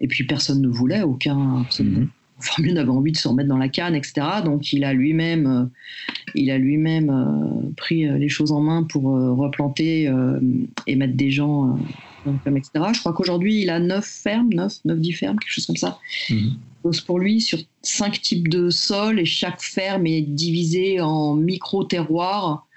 [0.03, 2.01] Et puis, personne ne voulait, aucun, absolument.
[2.01, 2.09] Mhm.
[2.39, 4.13] Formule avait envie de se remettre dans la canne, etc.
[4.43, 5.69] Donc il a lui-même,
[6.35, 10.11] il a lui-même pris les choses en main pour replanter
[10.85, 11.79] et mettre des gens
[12.25, 12.85] etc.
[12.93, 15.99] Je crois qu'aujourd'hui, il a 9 fermes, 9, 9, 10 fermes, quelque chose comme ça.
[16.29, 16.57] Mhm.
[17.05, 22.67] Pour lui, sur 5 types de sols, et chaque ferme est divisée en micro-terroirs.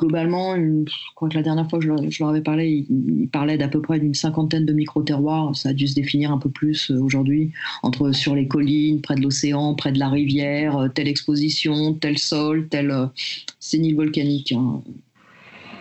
[0.00, 3.68] Globalement, je crois que la dernière fois que je leur, avais parlé, il, parlait d'à
[3.68, 5.54] peu près d'une cinquantaine de micro-terroirs.
[5.54, 9.14] Ça a dû se définir un peu plus euh, aujourd'hui, entre sur les collines, près
[9.14, 13.06] de l'océan, près de la rivière, euh, telle exposition, tel sol, tel euh,
[13.58, 14.82] sénile volcanique hein,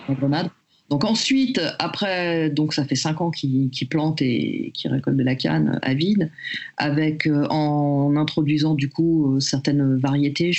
[0.09, 0.49] en Grenade.
[0.89, 5.35] Donc ensuite, après, donc ça fait cinq ans qu'il plante et qu'il récolte de la
[5.35, 6.31] canne à vide,
[6.77, 10.51] avec euh, en introduisant du coup euh, certaines variétés.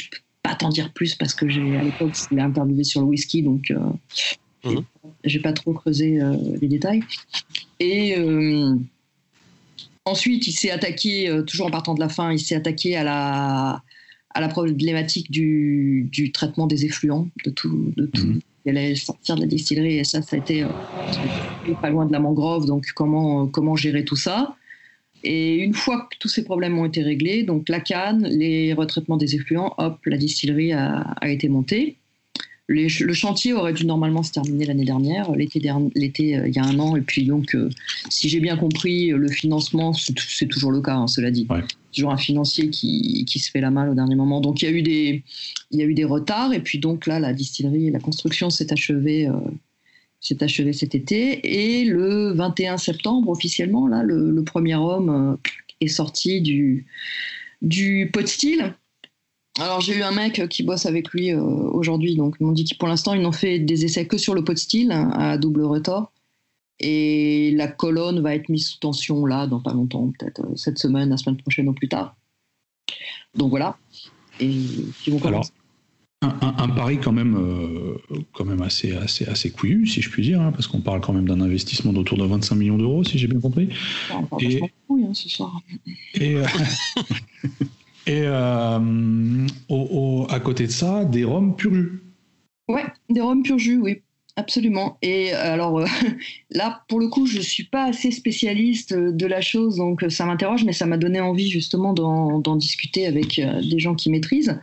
[0.43, 3.43] Pas t'en dire plus parce que j'ai à l'époque je l'ai interviewé sur le whisky,
[3.43, 3.78] donc euh,
[4.64, 4.84] mhm.
[5.24, 6.20] j'ai pas trop creusé
[6.61, 7.03] les détails.
[7.78, 8.16] Et
[10.05, 13.82] ensuite, il s'est attaqué, toujours en partant de la fin, il s'est attaqué à la
[14.32, 18.95] à la problématique du, du, traitement des effluents, de tout, de tout, mhm elle allait
[18.95, 20.68] sortir de la distillerie et ça, ça a été euh,
[21.80, 22.66] pas loin de la mangrove.
[22.66, 24.57] Donc, comment, euh, comment gérer tout ça
[25.22, 29.16] Et une fois que tous ces problèmes ont été réglés, donc la canne, les retraitements
[29.16, 31.96] des effluents, hop, la distillerie a, a été montée
[32.70, 35.60] le chantier aurait dû normalement se terminer l'année dernière, l'été,
[35.94, 36.96] l'été euh, il y a un an.
[36.96, 37.68] Et puis donc, euh,
[38.08, 41.46] si j'ai bien compris, le financement, c'est, toujours le cas, hein, cela dit.
[41.92, 44.40] Toujours un financier qui, qui, se fait la malle au dernier moment.
[44.40, 45.24] Donc il y a eu des,
[45.72, 46.52] il y a eu des retards.
[46.52, 49.32] Et puis donc là, la distillerie, la construction s'est achevée, euh,
[50.20, 51.80] s'est achevée cet été.
[51.80, 55.38] Et le 21 septembre, officiellement, là, le, premier homme
[55.80, 56.86] est sorti du,
[57.62, 58.74] du pot style
[59.58, 62.64] alors j'ai eu un mec qui bosse avec lui euh, aujourd'hui, donc ils m'ont dit
[62.64, 65.38] que pour l'instant ils n'ont fait des essais que sur le pot style hein, à
[65.38, 66.12] double retort.
[66.78, 70.78] Et la colonne va être mise sous tension là dans pas longtemps, peut-être euh, cette
[70.78, 72.16] semaine, la semaine prochaine ou plus tard.
[73.34, 73.76] Donc voilà.
[74.38, 75.46] Et ils vont Alors,
[76.22, 80.40] un, pari quand même, euh, quand même assez, assez, assez couillu, si je puis dire,
[80.40, 83.26] hein, parce qu'on parle quand même d'un investissement d'autour de 25 millions d'euros, si j'ai
[83.26, 83.70] bien compris.
[84.14, 85.60] on parle et, couille, hein, ce soir.
[86.14, 86.36] Et,
[88.06, 89.46] Et euh,
[90.28, 92.02] à côté de ça, des rhums pur jus.
[92.68, 94.02] Ouais, des rhums pur jus, oui.
[94.36, 94.96] Absolument.
[95.02, 95.86] Et alors euh,
[96.50, 100.24] là, pour le coup, je ne suis pas assez spécialiste de la chose, donc ça
[100.24, 104.58] m'interroge, mais ça m'a donné envie justement d'en discuter avec euh, des gens qui maîtrisent.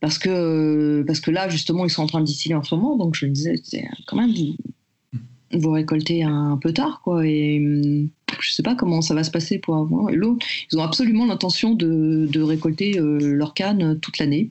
[0.00, 2.96] Parce que, parce que là, justement, ils sont en train de distiller en ce moment,
[2.96, 4.56] donc je me disais, c'est quand même, vous,
[5.52, 7.26] vous récoltez un peu tard, quoi.
[7.26, 8.08] Et hum,
[8.40, 10.10] je ne sais pas comment ça va se passer pour avoir.
[10.10, 14.50] ils ont absolument l'intention de, récolter euh, leur canne toute l'année.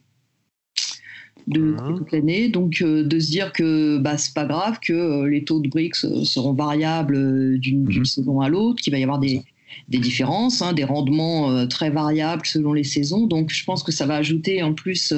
[1.47, 1.93] De, ah.
[1.95, 5.43] toute l'année, donc euh, de se dire que bah, c'est pas grave, que euh, les
[5.43, 8.03] taux de BRICS seront variables d'une mhm.
[8.03, 9.43] saison à l'autre, qu'il va y avoir des,
[9.88, 13.28] différences, hein, des rendements très variables selon les saisons.
[13.28, 15.13] Donc je pense que ça va ajouter en plus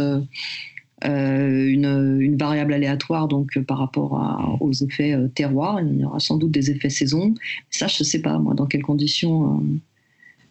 [1.05, 5.79] euh, une, variable aléatoire donc euh, par rapport aux effets euh, terroirs.
[5.81, 7.35] Il y aura sans doute des effets saison.
[7.69, 9.63] Ça, je ne sais pas, moi, dans quelles conditions.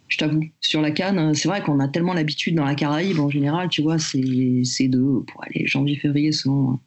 [0.09, 3.29] je t'avoue, sur la canne, c'est vrai qu'on a tellement l'habitude dans la Caraïbe, en
[3.29, 6.79] général, tu vois, c'est de pour aller janvier-février selon,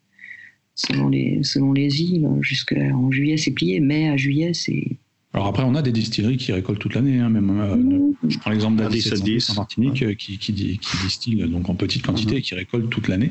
[0.74, 4.96] selon, les, selon les îles, jusqu'en juillet, c'est plié, mai à juillet, c'est
[5.32, 7.20] alors après, on a des distilleries qui récoltent toute l'année.
[7.20, 11.68] Hein, même, euh, je prends l'exemple d'Addis en Martinique euh, qui, qui, qui, distille donc
[11.68, 13.30] en petite quantité et qui récolte toute l'année.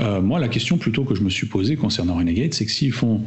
[0.00, 2.92] Euh, moi, la question plutôt que je me suis posée concernant Renegade, c'est que s'ils
[2.92, 3.22] font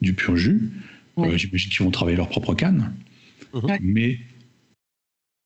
[0.00, 0.70] du pur jus,
[1.16, 2.94] j'imagine qu'ils vont travailler leur propre canne.
[3.80, 4.18] Mais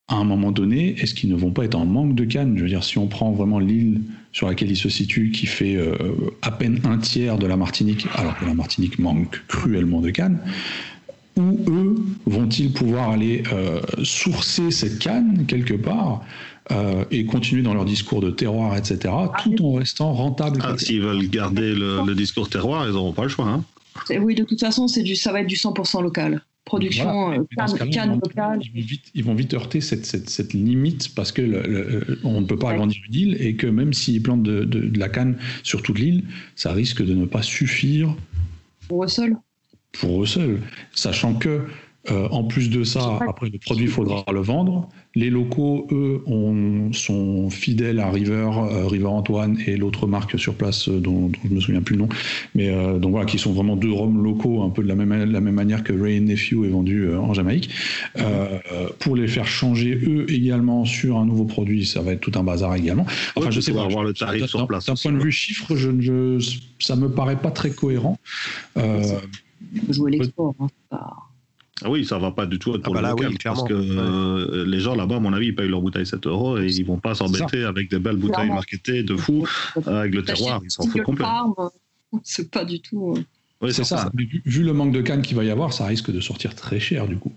[0.09, 2.59] à un moment donné, est-ce qu'ils ne vont pas être en manque de canne?
[2.59, 4.03] Je veux dire, si on prend vraiment l'île
[4.33, 5.79] sur laquelle ils se situent, qui fait
[6.43, 10.41] à peine un tiers de la Martinique, alors que la Martinique manque cruellement de canne,
[11.37, 16.23] où eux vont-ils pouvoir aller euh, sourcer cette canne quelque part
[16.71, 21.01] euh, et continuer dans leur discours de terroir, etc., tout en restant rentable ah, S'ils
[21.01, 23.49] veulent garder le, discours terroir, ils n'auront pas le choix.
[23.49, 23.65] Hein.
[24.21, 26.43] Oui, de toute façon, c'est du, ça va être du 100% local.
[26.65, 27.43] Production euh,
[27.91, 28.61] canne, locale.
[29.15, 33.15] Ils vont, vite, heurter cette, cette, limite parce que on ne peut pas agrandir une
[33.15, 36.23] île et que même s'ils plantent de, de, la canne sur toute l'île,
[36.55, 38.15] ça risque de ne pas suffire.
[38.87, 39.37] Pour eux seuls
[39.93, 40.61] pour eux seuls,
[40.93, 41.63] sachant que
[42.11, 44.89] euh, en plus de ça, après le produit, il faudra le vendre.
[45.15, 46.25] Les locaux, eux,
[46.93, 51.49] sont fidèles à River, euh, River Antoine et l'autre marque sur place euh, dont, je
[51.49, 52.09] ne me souviens plus le nom.
[52.57, 55.41] Mais donc voilà, qui sont vraiment deux rhums locaux, un peu de la même, la
[55.41, 57.71] même manière que Ray Nephew est vendu en Jamaïque.
[58.99, 62.43] pour les faire changer eux également sur un nouveau produit, ça va être tout un
[62.43, 63.07] bazar également.
[63.37, 63.85] Enfin, je sais pas.
[63.85, 64.87] Avoir le tarif sur place.
[64.87, 68.19] D'un point de vue chiffre, je, je, ça me paraît pas très cohérent.
[69.89, 70.55] Jouer l'export.
[70.61, 70.67] Hein,
[71.85, 73.39] Ah oui, ça va pas du tout être Ah pour bah le là, oui, local,
[73.45, 76.59] parce que euh, les gens là-bas, à mon avis, ils payent leur bouteille 7 euros
[76.59, 78.55] et ils vont pas s'embêter avec des belles bouteilles Clairement.
[78.55, 79.47] marketées de fou
[79.87, 81.69] euh, avec le terroir, ils s'en foutent euh,
[82.23, 83.15] c'est pas du tout.
[83.17, 83.23] euh,
[83.63, 84.11] Oui, C'est ça.
[84.15, 86.79] Vu- Vu le manque de cannes qu'il va y avoir, ça risque de sortir très
[86.79, 87.33] cher du coup.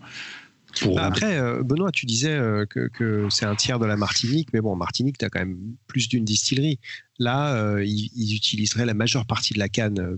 [0.82, 3.96] Pour- Bah, Après, euh, Benoît, tu disais euh, que, que c'est un tiers de la
[3.98, 5.58] Martinique, mais bon, Martinique, tu as quand même
[5.88, 6.80] plus d'une distillerie.
[7.20, 10.18] Là, euh, ils, ils utiliseraient la majeure partie de la canne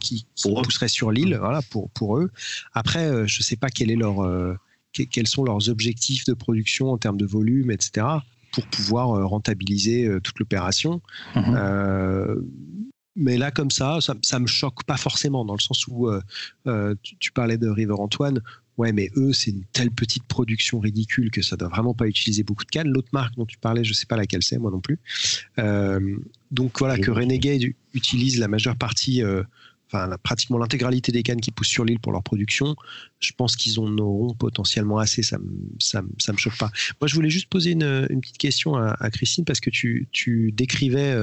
[0.00, 2.30] qui, qui pousserait sur l'île, voilà, pour, pour eux.
[2.72, 4.54] Après, je ne sais pas quel est leur, euh,
[4.92, 8.06] que- quels sont leurs objectifs de production en termes de volume, etc.,
[8.52, 11.02] pour pouvoir rentabiliser toute l'opération.
[11.34, 11.54] Mhm.
[11.56, 12.36] Euh,
[13.16, 16.94] mais là, comme ça, ça, ça me choque pas forcément, dans le sens où euh,
[17.02, 18.40] tu, tu parlais de River Antoine.
[18.76, 22.42] Ouais, mais eux, c'est une telle petite production ridicule que ça doit vraiment pas utiliser
[22.42, 22.88] beaucoup de cannes.
[22.88, 24.98] L'autre marque dont tu parlais, je sais pas laquelle c'est, moi non plus.
[25.58, 26.16] Euh,
[26.50, 27.62] donc voilà, que Renegade
[27.92, 29.44] utilise la majeure partie, euh,
[29.86, 32.74] enfin la- pratiquement l'intégralité des cannes qui poussent sur l'île pour leur production,
[33.20, 35.22] je pense qu'ils en auront potentiellement assez.
[35.22, 35.46] Ça me,
[35.78, 36.72] ça, me- ça me choque pas.
[37.00, 40.08] Moi, je voulais juste poser une, une petite question à, à Christine parce que tu,
[40.10, 41.14] tu décrivais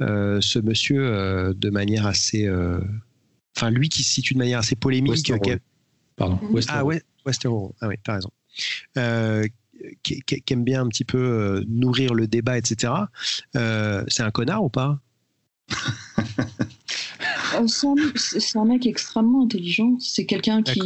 [0.00, 2.48] euh, ce monsieur de manière assez,
[3.56, 5.32] enfin lui qui se situe de manière assez polémique.
[6.18, 6.38] Pardon.
[6.42, 6.54] Mhm.
[6.54, 6.78] Western.
[6.78, 8.30] ah ouais, Western Ah oui, t'as raison.
[8.98, 9.46] Euh,
[10.02, 12.92] qui, qui- qui aime bien un petit peu euh, nourrir le débat, etc.
[13.56, 14.98] Euh, c'est un connard ou pas?
[17.66, 19.96] C'est un, c'est- un mec extrêmement intelligent.
[20.00, 20.80] C'est quelqu'un qui,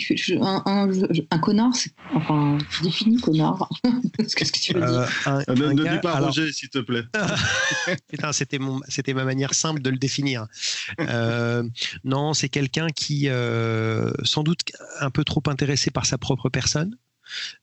[0.00, 0.90] fait un, un,
[1.30, 1.74] un connard.
[1.74, 3.68] c'est- Enfin, définis connard.
[4.36, 6.28] Qu'est-ce que tu veux dire Euh, un- Euh, Ne, un ne gars- dis pas alors-
[6.28, 7.02] Roger, s'il te plaît.
[8.10, 10.46] Putain, c'était mon, c'était ma manière simple de le définir.
[11.00, 11.62] Euh,
[12.04, 14.60] non, c'est quelqu'un qui, euh, sans doute,
[15.00, 16.96] un peu trop intéressé par sa propre personne.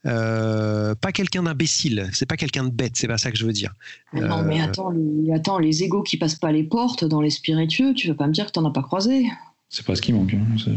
[0.06, 2.10] Euh, pas quelqu'un d'imbécile.
[2.14, 2.94] C'est pas quelqu'un de bête.
[2.96, 3.74] C'est pas ça que je veux dire.
[4.14, 7.30] Non, mais Euh, attends les, attends, les égaux qui passent pas les portes dans les
[7.30, 9.26] spiritueux, tu vas pas me dire que t'en as pas croisé?
[9.70, 10.34] C'est pas ce qui manque.
[10.34, 10.46] hein.
[10.64, 10.72] C'est-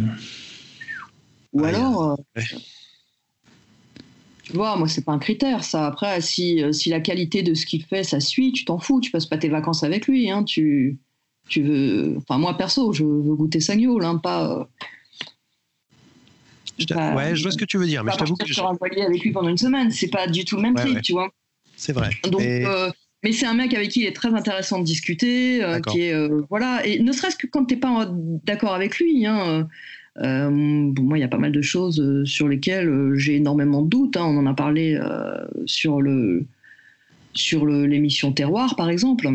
[1.53, 2.11] Ou Ah, alors.
[2.13, 2.45] euh, ouais.
[4.45, 5.87] Tu vois, moi, c'est pas un critère, ça.
[5.87, 9.01] Après, si, si la qualité de ce qu'il fait, ça suit, tu t'en fous.
[9.01, 10.29] Tu passes pas tes vacances avec lui.
[10.29, 10.99] Hein, tu,
[11.49, 12.17] tu veux.
[12.17, 14.69] Enfin, moi, perso, je veux goûter sa gueule, hein, pas.
[16.81, 18.61] Je pas- ouais, je vois ce que tu veux dire, mais je t'avoue que je-
[18.79, 19.91] voilier avec lui pendant une semaine.
[19.91, 21.01] C'est pas du tout le même Ouais, ouais.
[21.03, 21.29] tu vois.
[21.77, 22.11] c'est vrai.
[22.31, 22.91] Donc, Et- euh,
[23.23, 26.13] mais c'est un mec avec qui il est très intéressant de discuter, euh, qui est
[26.15, 28.11] euh, voilà, et ne serait-ce que quand t'es pas
[28.45, 29.27] d'accord avec lui.
[29.27, 29.69] Hein,
[30.17, 34.17] bon, moi, il y a pas mal de choses sur lesquelles j'ai énormément de doutes.
[34.17, 34.25] hein.
[34.25, 34.99] on en a parlé
[35.67, 36.45] sur le
[37.33, 39.29] sur l'émission Terroir, par exemple.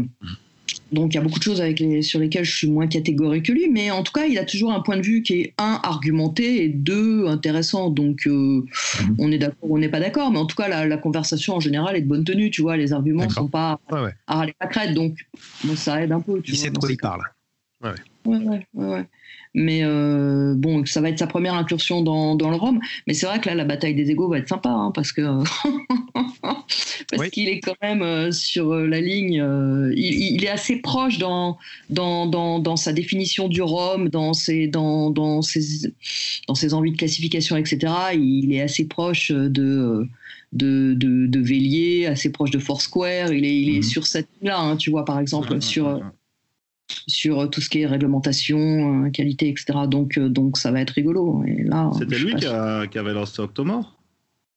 [0.91, 3.45] Donc il y a beaucoup de choses avec les, sur lesquelles je suis moins catégorique
[3.45, 5.53] que lui, mais en tout cas il a toujours un point de vue qui est
[5.57, 7.89] un argumenté et deux intéressant.
[7.89, 8.65] Donc euh,
[9.19, 11.59] on est d'accord, on n'est pas d'accord, mais en tout cas la, la conversation en
[11.59, 12.77] général est de bonne tenue, tu vois.
[12.77, 13.35] Les arguments D'accord.
[13.43, 14.13] sont pas Ouais, ouais.
[14.27, 15.13] à râler la crête, donc
[15.75, 16.41] ça aide un peu.
[16.41, 17.21] Tu Il vois, sait de quoi il parle.
[17.83, 17.91] Ouais,
[18.25, 19.05] ouais, ouais, ouais.
[19.57, 22.79] Mais euh, bon, ça va être sa première incursion dans, dans le Rhum.
[23.07, 25.21] Mais c'est vrai que là, la bataille des égaux va être sympa, hein, parce que
[26.43, 27.29] parce Oui.
[27.31, 29.39] qu'il est quand même euh, sur euh, la ligne.
[29.41, 31.57] euh, il, il est assez proche dans
[31.89, 35.61] dans, dans, dans sa définition du Rhum, dans ses dans, dans ses
[36.47, 37.93] dans ses envies de classification, etc.
[38.13, 40.07] Il est assez proche de
[40.53, 43.33] de, de, de Vélier, assez proche de Foursquare.
[43.33, 43.83] Il est, il est Mhm.
[43.83, 46.01] sur cette ligne-là, hein, tu vois, par exemple, sur.
[47.07, 49.79] Sur tout ce qui est réglementation, euh, qualité, etc.
[49.87, 51.43] Donc, euh, donc ça va être rigolo.
[51.47, 52.53] Et là, C'était lui qui, sûre.
[52.53, 53.97] a- qui avait lancé Octomore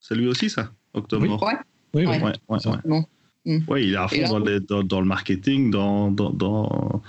[0.01, 1.55] C'est lui aussi, ça Octomore Ouais,
[1.95, 2.07] Oui, oui.
[2.07, 2.22] Ouais.
[2.22, 2.79] Ouais, ouais, ouais.
[2.85, 3.05] non.
[3.66, 7.03] Ouais, il est à fond là- dans, les- dans- dans le marketing, dans, dans, dans,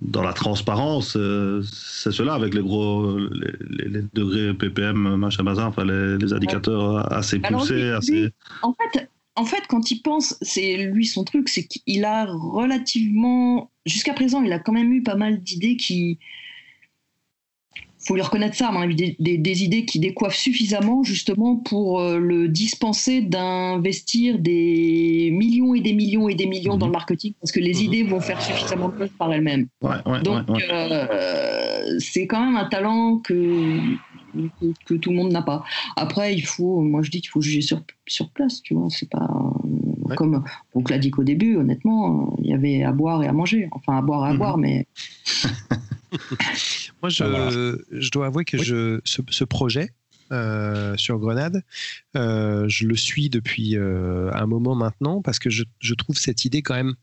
[0.00, 1.16] dans la transparence.
[1.18, 6.16] euh, c'est cela avec les gros les, les- les degrés ppm, machin, bazar, enfin les,
[6.16, 7.74] les indicateurs assez Alors, poussés.
[7.74, 8.12] lui- assez...
[8.22, 8.30] lui-
[8.62, 13.70] En fait, en fait, quand il pense, c'est lui son truc, c'est qu'il a relativement,
[13.86, 16.18] jusqu'à présent, il a quand même eu pas mal d'idées qui,
[18.02, 22.48] faut lui reconnaître ça, des, des- des idées qui décoiffent suffisamment justement pour euh, le
[22.48, 26.78] dispenser d'investir des millions et des millions et des millions Mhm.
[26.78, 27.82] dans le marketing, parce que les Mhm.
[27.82, 29.68] idées vont faire suffisamment de choses par elles-mêmes.
[29.82, 30.62] Ouais, ouais, Donc, ouais.
[30.72, 33.98] euh, c'est quand même un talent que,
[34.32, 35.62] que, que tout le monde n'a pas.
[35.96, 38.88] Après, il faut, moi je dis qu'il faut juger sur, sur place, tu vois.
[38.90, 39.28] C'est pas
[40.04, 40.16] Ouais.
[40.16, 40.42] comme
[40.74, 43.68] on l'a dit qu'au début, honnêtement, il y avait à boire et à manger.
[43.70, 44.38] Enfin, à boire et à Mhm.
[44.38, 44.88] boire, mais
[47.02, 47.50] Moi, je, Ah, voilà.
[47.50, 48.64] je dois avouer que Oui.
[48.64, 49.90] je, ce, ce projet
[50.32, 51.62] euh, sur Grenade,
[52.16, 56.44] euh, je le suis depuis euh, un moment maintenant parce que je, je trouve cette
[56.44, 56.94] idée quand même.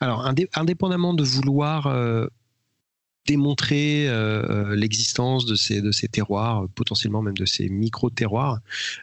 [0.00, 2.26] Alors, indé- indépendamment de vouloir euh,
[3.26, 8.60] démontrer euh, l'existence de ces, de ces terroirs, potentiellement même de ces micro-terroirs,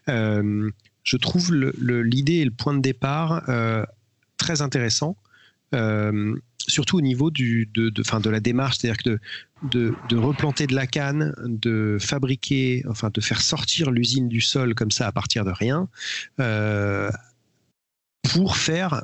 [0.09, 0.69] euh,
[1.03, 3.83] je trouve l'idée et le point de départ euh,
[4.37, 5.17] très intéressant.
[5.73, 6.35] euh,
[6.67, 9.19] surtout au niveau du, de, de, fin, de la démarche, c'est-à-dire que de,
[9.63, 14.75] de, de, replanter de la canne, de fabriquer, enfin de faire sortir l'usine du sol
[14.75, 15.87] comme ça à partir de rien,
[16.39, 17.09] euh,
[18.33, 19.03] pour faire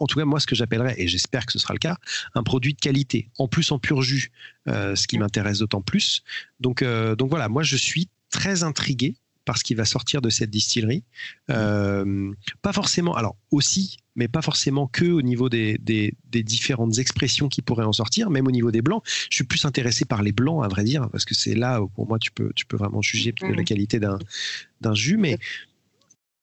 [0.00, 1.96] en tout cas moi ce que j'appellerais, et j'espère que ce sera le cas,
[2.34, 4.30] un produit de qualité, en plus en pur jus,
[4.68, 6.22] euh, ce qui m'intéresse d'autant plus.
[6.60, 9.16] Donc, euh, donc voilà, moi je suis très intrigué
[9.48, 11.04] par ce qui va sortir de cette distillerie.
[11.50, 12.30] Euh,
[12.60, 17.48] pas forcément, alors aussi, mais pas forcément que au niveau des, des, des, différentes expressions
[17.48, 19.02] qui pourraient en sortir, même au niveau des blancs.
[19.30, 21.88] Je suis plus intéressé par les blancs, à vrai dire, parce que c'est là où
[21.88, 25.16] pour moi tu peux, tu peux vraiment juger de la qualité d'un jus.
[25.16, 25.38] Mais,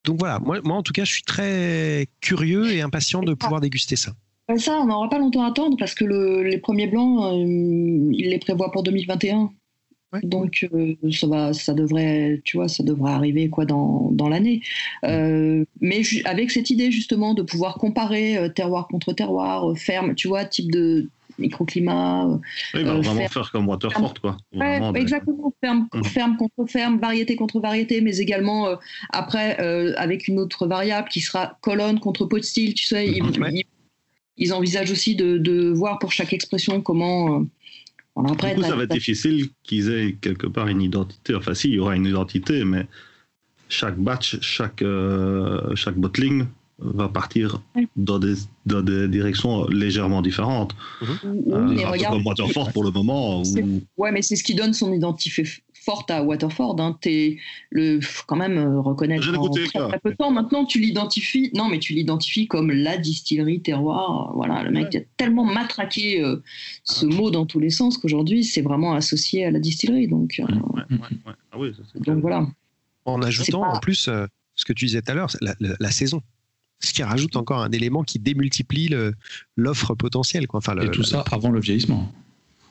[0.06, 3.62] donc voilà, moi, moi, en tout cas, je suis très curieux et impatient de pouvoir
[3.62, 4.12] déguster ça.
[4.58, 8.30] Ça, on n'aura pas longtemps à attendre parce que le, les premiers blancs, euh, il
[8.30, 9.50] les prévoit pour 2021.
[10.14, 10.20] Ouais.
[10.24, 14.62] Donc euh, ça va, ça devrait, tu vois, ça devrait arriver quoi dans, dans l'année.
[15.04, 20.28] Euh, mais avec cette idée justement de pouvoir comparer euh, terroir contre terroir, ferme, tu
[20.28, 22.26] vois, type de microclimat.
[22.26, 22.40] Oui,
[22.74, 24.38] bah, euh, vraiment ferme, faire comme Waterford, quoi.
[24.54, 26.04] Ouais, exactement, ferme, mmh.
[26.04, 28.76] ferme, contre ferme, variété contre variété, mais également euh,
[29.10, 32.74] après euh, avec une autre variable qui sera colonne contre pot de style.
[32.74, 33.52] Tu sais, ils, ouais.
[33.54, 33.64] ils,
[34.38, 37.46] ils, envisagent aussi de, de, voir pour chaque expression comment.
[38.16, 41.36] après, du coup, ça va être difficile qu'ils aient quelque part une identité.
[41.36, 42.86] Enfin, si, il y aura une identité, mais
[43.70, 44.84] chaque batch, chaque,
[45.76, 46.46] chaque bottling
[46.80, 47.62] va partir
[47.96, 48.34] dans des,
[48.66, 50.76] dans des directions légèrement différentes.
[51.02, 51.06] Mmh.
[51.26, 53.42] Euh, mais regarde, comme Waterford pour le moment.
[53.42, 53.82] Où...
[53.98, 56.76] Ouais, mais c'est ce qui donne son identité forte à Waterford.
[56.80, 56.98] Hein.
[57.06, 57.38] Es
[57.70, 60.32] le, quand même euh, reconnaître en très, très, peu de temps.
[60.32, 61.52] Maintenant, tu l'identifies.
[61.54, 64.34] Non, mais tu l'identifies comme la distillerie terroir.
[64.36, 65.02] Voilà, le mec ouais.
[65.02, 66.42] a tellement matraqué euh,
[66.84, 67.16] ce ah.
[67.16, 70.08] mot dans tous les sens qu'aujourd'hui, c'est vraiment associé à la distillerie.
[70.08, 71.00] Donc, euh, ouais,
[71.52, 71.72] ah oui,
[72.06, 72.48] donc voilà.
[73.06, 73.70] En ajoutant pas...
[73.70, 74.10] en plus
[74.56, 76.22] ce que tu disais tout à l'heure, la, la, la saison
[76.80, 78.94] ce qui rajoute encore un élément qui démultiplie
[79.56, 80.48] l'offre potentielle.
[80.48, 80.60] Quoi.
[80.60, 82.12] Enfin, le, Et tout ça avant le vieillissement.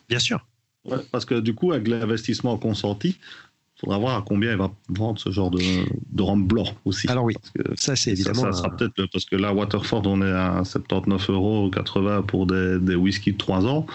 [0.08, 0.46] Bien sûr.
[0.84, 3.16] Ouais, parce que du coup, avec l'investissement consenti,
[3.76, 5.60] il faudra voir à combien il va vendre ce genre de,
[6.12, 7.08] de rhum blanc aussi.
[7.08, 7.34] Alors oui,
[7.76, 8.42] ça c'est évidemment.
[8.42, 8.76] Ça, ça sera un...
[8.76, 13.32] peut-être parce que là, Waterford, on est à 79 euros 80 pour des, des whisky
[13.32, 13.86] de 3 ans.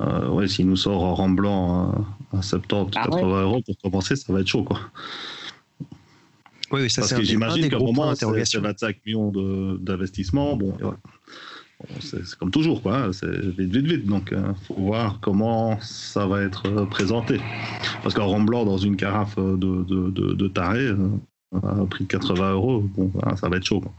[0.00, 3.42] Euh, ouais, s'il nous sort un rhum blanc à 70, ah 80 ouais.
[3.42, 4.80] euros pour commencer, ça va être chaud, quoi.
[6.70, 9.32] Oui, oui, ça Parce que j'imagine qu'à un moment, c'est 25 millions
[9.80, 10.56] d'investissement.
[10.56, 10.78] Bon, ouais.
[10.80, 10.94] bon
[12.00, 13.10] c'est comme toujours, quoi.
[13.12, 14.06] C'est vite, vite, vite.
[14.06, 17.40] Donc, il euh, faut voir comment ça va être euh, présenté.
[18.02, 21.08] Parce qu'un rhum blanc dans une carafe de, de, de, de taré, euh,
[21.62, 23.80] à un prix de 80 euros, bon, ça va être chaud.
[23.80, 23.92] Quoi.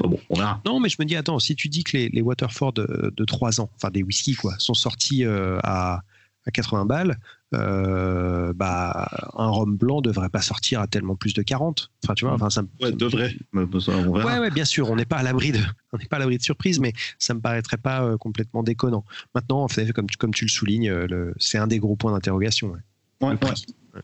[0.00, 0.36] Bon, on.
[0.66, 3.24] Non, mais je me dis, attends, si tu dis que les, les Waterford de, de
[3.24, 6.02] 3 ans, enfin des whisky, quoi, sont sortis euh, à
[6.46, 7.18] à 80 balles,
[7.54, 11.90] euh, bah, un rhum blanc devrait pas sortir à tellement plus de 40.
[12.04, 13.34] Enfin, tu vois, enfin, ça, ouais, ça devrait.
[13.52, 15.58] Ouais, ouais, bien sûr, on n'est pas à l'abri de,
[15.92, 19.04] on n'est pas à l'abri de surprise, mais ça me paraîtrait pas euh, complètement déconnant.
[19.34, 22.12] Maintenant, en fait, comme tu, comme tu le soulignes, euh, c'est un des gros points
[22.12, 22.72] d'interrogation.
[22.72, 22.78] Ouais.
[23.28, 23.36] Ouais,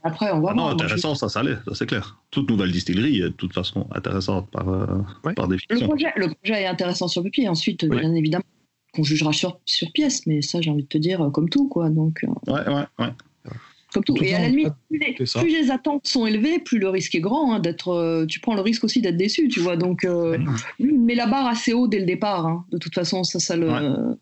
[0.05, 2.19] Après, on va ah Non, intéressant, ça, ça l'est, ça c'est clair.
[2.31, 5.03] Toute nouvelle distillerie est de toute façon intéressante par, euh,
[5.35, 5.87] par définition.
[5.87, 7.49] Le projet, le projet, est intéressant sur le pied.
[7.49, 8.45] Ensuite, bien évidemment,
[8.95, 11.91] qu'on jugera sur, sur pièce, mais ça, j'ai envie de te dire, comme tout, quoi.
[11.91, 13.13] Donc, ouais, ouais, ouais.
[13.93, 14.15] Comme tout.
[14.15, 17.15] tout Et à la limite, plus les, plus les, attentes sont élevées, plus le risque
[17.15, 17.55] est grand.
[17.55, 19.77] Hein, d'être, euh, tu prends le risque aussi d'être déçu, tu vois.
[19.77, 20.39] Donc, euh,
[20.79, 22.47] met la barre assez haut dès le départ.
[22.47, 22.65] Hein.
[22.71, 23.71] De toute façon, ça, ça le.
[23.71, 24.15] Ouais.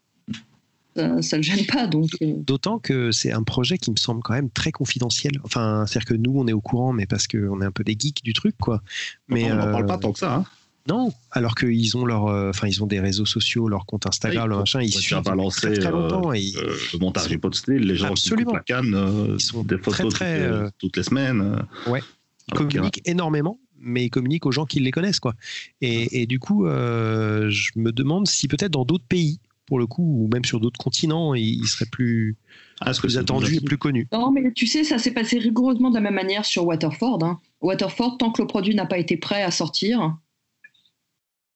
[0.95, 1.87] Ça, ça le gêne pas.
[1.87, 2.09] Donc...
[2.23, 5.33] D'autant que c'est un projet qui me semble quand même très confidentiel.
[5.45, 7.97] Enfin, c'est-à-dire que nous, on est au courant, mais parce qu'on est un peu des
[7.99, 8.81] geeks du truc, quoi.
[9.29, 9.73] Mais, on n'en euh...
[9.73, 10.37] parle pas tant que ça.
[10.37, 10.45] Hein.
[10.89, 14.45] Non, alors qu'ils ont leur, enfin euh, ils ont des réseaux sociaux, leur compte Instagram,
[14.45, 16.30] oui, leur machin, ils suivent balancer, très, très longtemps.
[16.30, 18.51] Euh, et ils, le montage du pot style, les gens absolument.
[18.51, 21.66] qui la canne, euh, ils sont des photos très, très, toutes, les, toutes, les, semaines.
[21.87, 22.01] Ouais.
[22.49, 25.34] Ils communiquent énormément, mais ils communiquent aux gens qui les connaissent, quoi.
[25.80, 29.87] Et, et du coup, euh, je me demande si peut-être dans d'autres pays, pour le
[29.87, 32.37] coup, ou même sur d'autres continents, ils seraient plus,
[32.80, 34.07] ah, plus attendus et plus connus.
[34.12, 37.24] Non, mais tu sais, ça s'est passé rigoureusement de la même manière sur Waterford.
[37.24, 37.41] Hein.
[37.61, 40.16] Waterford, tant que le produit n'a pas été prêt à sortir,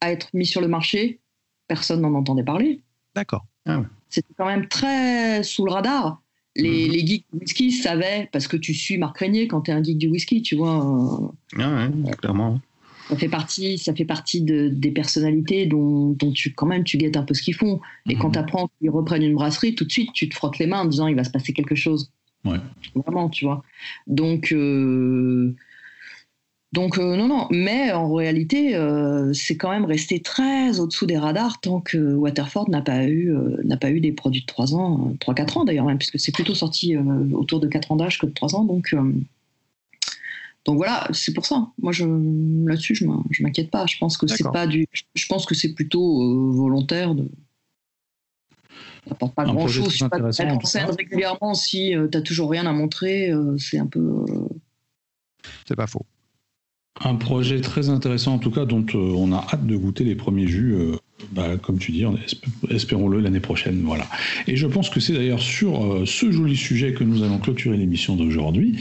[0.00, 1.20] à être mis sur le marché,
[1.68, 2.82] personne n'en entendait parler.
[3.14, 3.46] D'accord.
[3.66, 3.86] Ah ouais.
[4.08, 6.22] C'était quand même très sous le radar.
[6.56, 6.90] Les, mmh.
[6.90, 9.82] les geeks du whisky savaient, parce que tu suis Marc Régnier quand tu es un
[9.82, 11.32] geek du whisky, tu vois.
[11.56, 12.60] Ah ouais, clairement.
[13.08, 16.96] Ça fait partie, ça fait partie de, des personnalités dont, dont, tu, quand même, tu
[16.96, 17.80] guettes un peu ce qu'ils font.
[18.08, 18.18] Et mmh.
[18.18, 20.80] quand tu apprends qu'ils reprennent une brasserie, tout de suite, tu te frottes les mains
[20.80, 22.12] en disant il va se passer quelque chose.
[22.44, 22.58] Ouais.
[22.94, 23.62] Vraiment, tu vois.
[24.06, 25.54] Donc, euh,
[26.72, 31.18] donc euh, non, non, mais en réalité, euh, c'est quand même resté très au-dessous des
[31.18, 34.76] radars tant que Waterford n'a pas eu euh, n'a pas eu des produits de 3
[34.76, 36.96] ans, 3-4 ans d'ailleurs même, puisque c'est plutôt sorti
[37.32, 38.64] autour de 4 ans d'âge que de 3 ans.
[38.64, 38.94] Donc,
[40.64, 41.66] donc voilà, c'est pour ça.
[41.82, 42.04] Moi, je,
[42.68, 43.86] là-dessus, je m'inquiète pas.
[43.86, 44.86] Je pense que c'est pas du.
[45.14, 47.24] Je pense que c'est plutôt volontaire de.
[49.04, 49.92] Ça n'apporte pas grand-chose.
[49.92, 53.32] Tu pas être en scène régulièrement si tu n'as toujours rien à montrer.
[53.58, 54.24] c'est un peu.
[55.66, 56.06] C'est pas faux.
[57.02, 60.46] Un projet très intéressant en tout cas, dont on a hâte de goûter les premiers
[60.46, 60.74] jus
[61.32, 62.04] bah, comme tu dis,
[62.70, 63.82] espérons-le l'année prochaine.
[63.84, 64.06] Voilà.
[64.46, 67.76] Et je pense que c'est d'ailleurs sur euh, ce joli sujet que nous allons clôturer
[67.76, 68.78] l'émission d'aujourd'hui.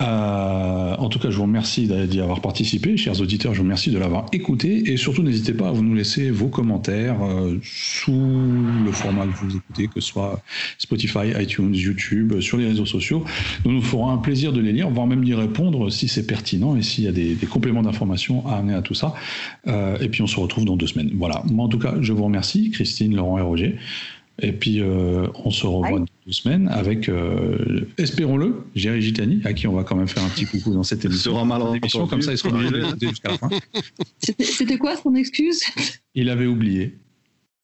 [0.00, 3.52] Euh, en tout cas, je vous remercie d'y avoir participé, chers auditeurs.
[3.52, 6.48] Je vous remercie de l'avoir écouté et surtout n'hésitez pas à vous nous laisser vos
[6.48, 10.40] commentaires euh, sous le format que vous écoutez, que ce soit
[10.78, 13.24] Spotify, iTunes, YouTube, sur les réseaux sociaux.
[13.64, 16.76] Nous nous ferons un plaisir de les lire, voire même d'y répondre si c'est pertinent
[16.76, 19.12] et s'il y a des, compléments d'information à amener à tout ça.
[19.66, 21.10] Euh, et puis on se retrouve dans deux semaines.
[21.16, 21.42] Voilà.
[21.50, 23.76] Moi, en tout cas, je vous remercie, Christine, Laurent et Roger.
[24.42, 29.52] Et puis, euh, on se revoit dans deux semaines avec, euh, espérons-le, Jerry Gitani, à
[29.52, 31.32] qui on va quand même faire un petit coucou dans cette émission.
[31.32, 32.58] Sera mal émission, comme ça, il sera
[33.00, 33.50] jusqu'à la fin.
[34.20, 35.62] C'était quoi son excuse?
[36.14, 36.96] Il avait oublié.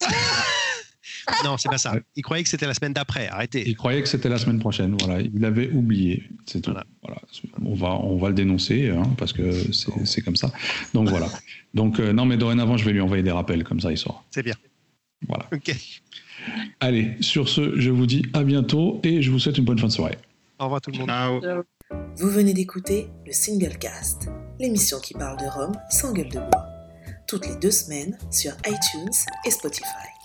[1.44, 1.94] non, c'est pas ça.
[2.14, 3.28] Il croyait que c'était la semaine d'après.
[3.28, 3.68] Arrêtez.
[3.68, 4.96] Il croyait que c'était la semaine prochaine.
[5.00, 6.24] Voilà, il avait oublié.
[6.46, 6.72] C'est tout.
[7.02, 7.20] Voilà.
[7.62, 10.52] On va, on va le dénoncer hein, parce que c'est comme ça.
[10.94, 11.28] Donc voilà.
[11.74, 14.24] Donc euh, non, mais dorénavant, je vais lui envoyer des rappels comme ça, il sort.
[14.30, 14.54] C'est bien.
[15.26, 15.46] Voilà.
[15.52, 15.74] Ok.
[16.80, 19.88] Allez, sur ce, je vous dis à bientôt et je vous souhaite une bonne fin
[19.88, 20.18] de soirée.
[20.58, 21.64] Au revoir tout le monde.
[22.16, 24.28] Vous venez d'écouter le Single Cast,
[24.58, 26.66] l'émission qui parle de Rome sans gueule de bois,
[27.28, 29.12] toutes les deux semaines sur iTunes
[29.44, 30.15] et Spotify.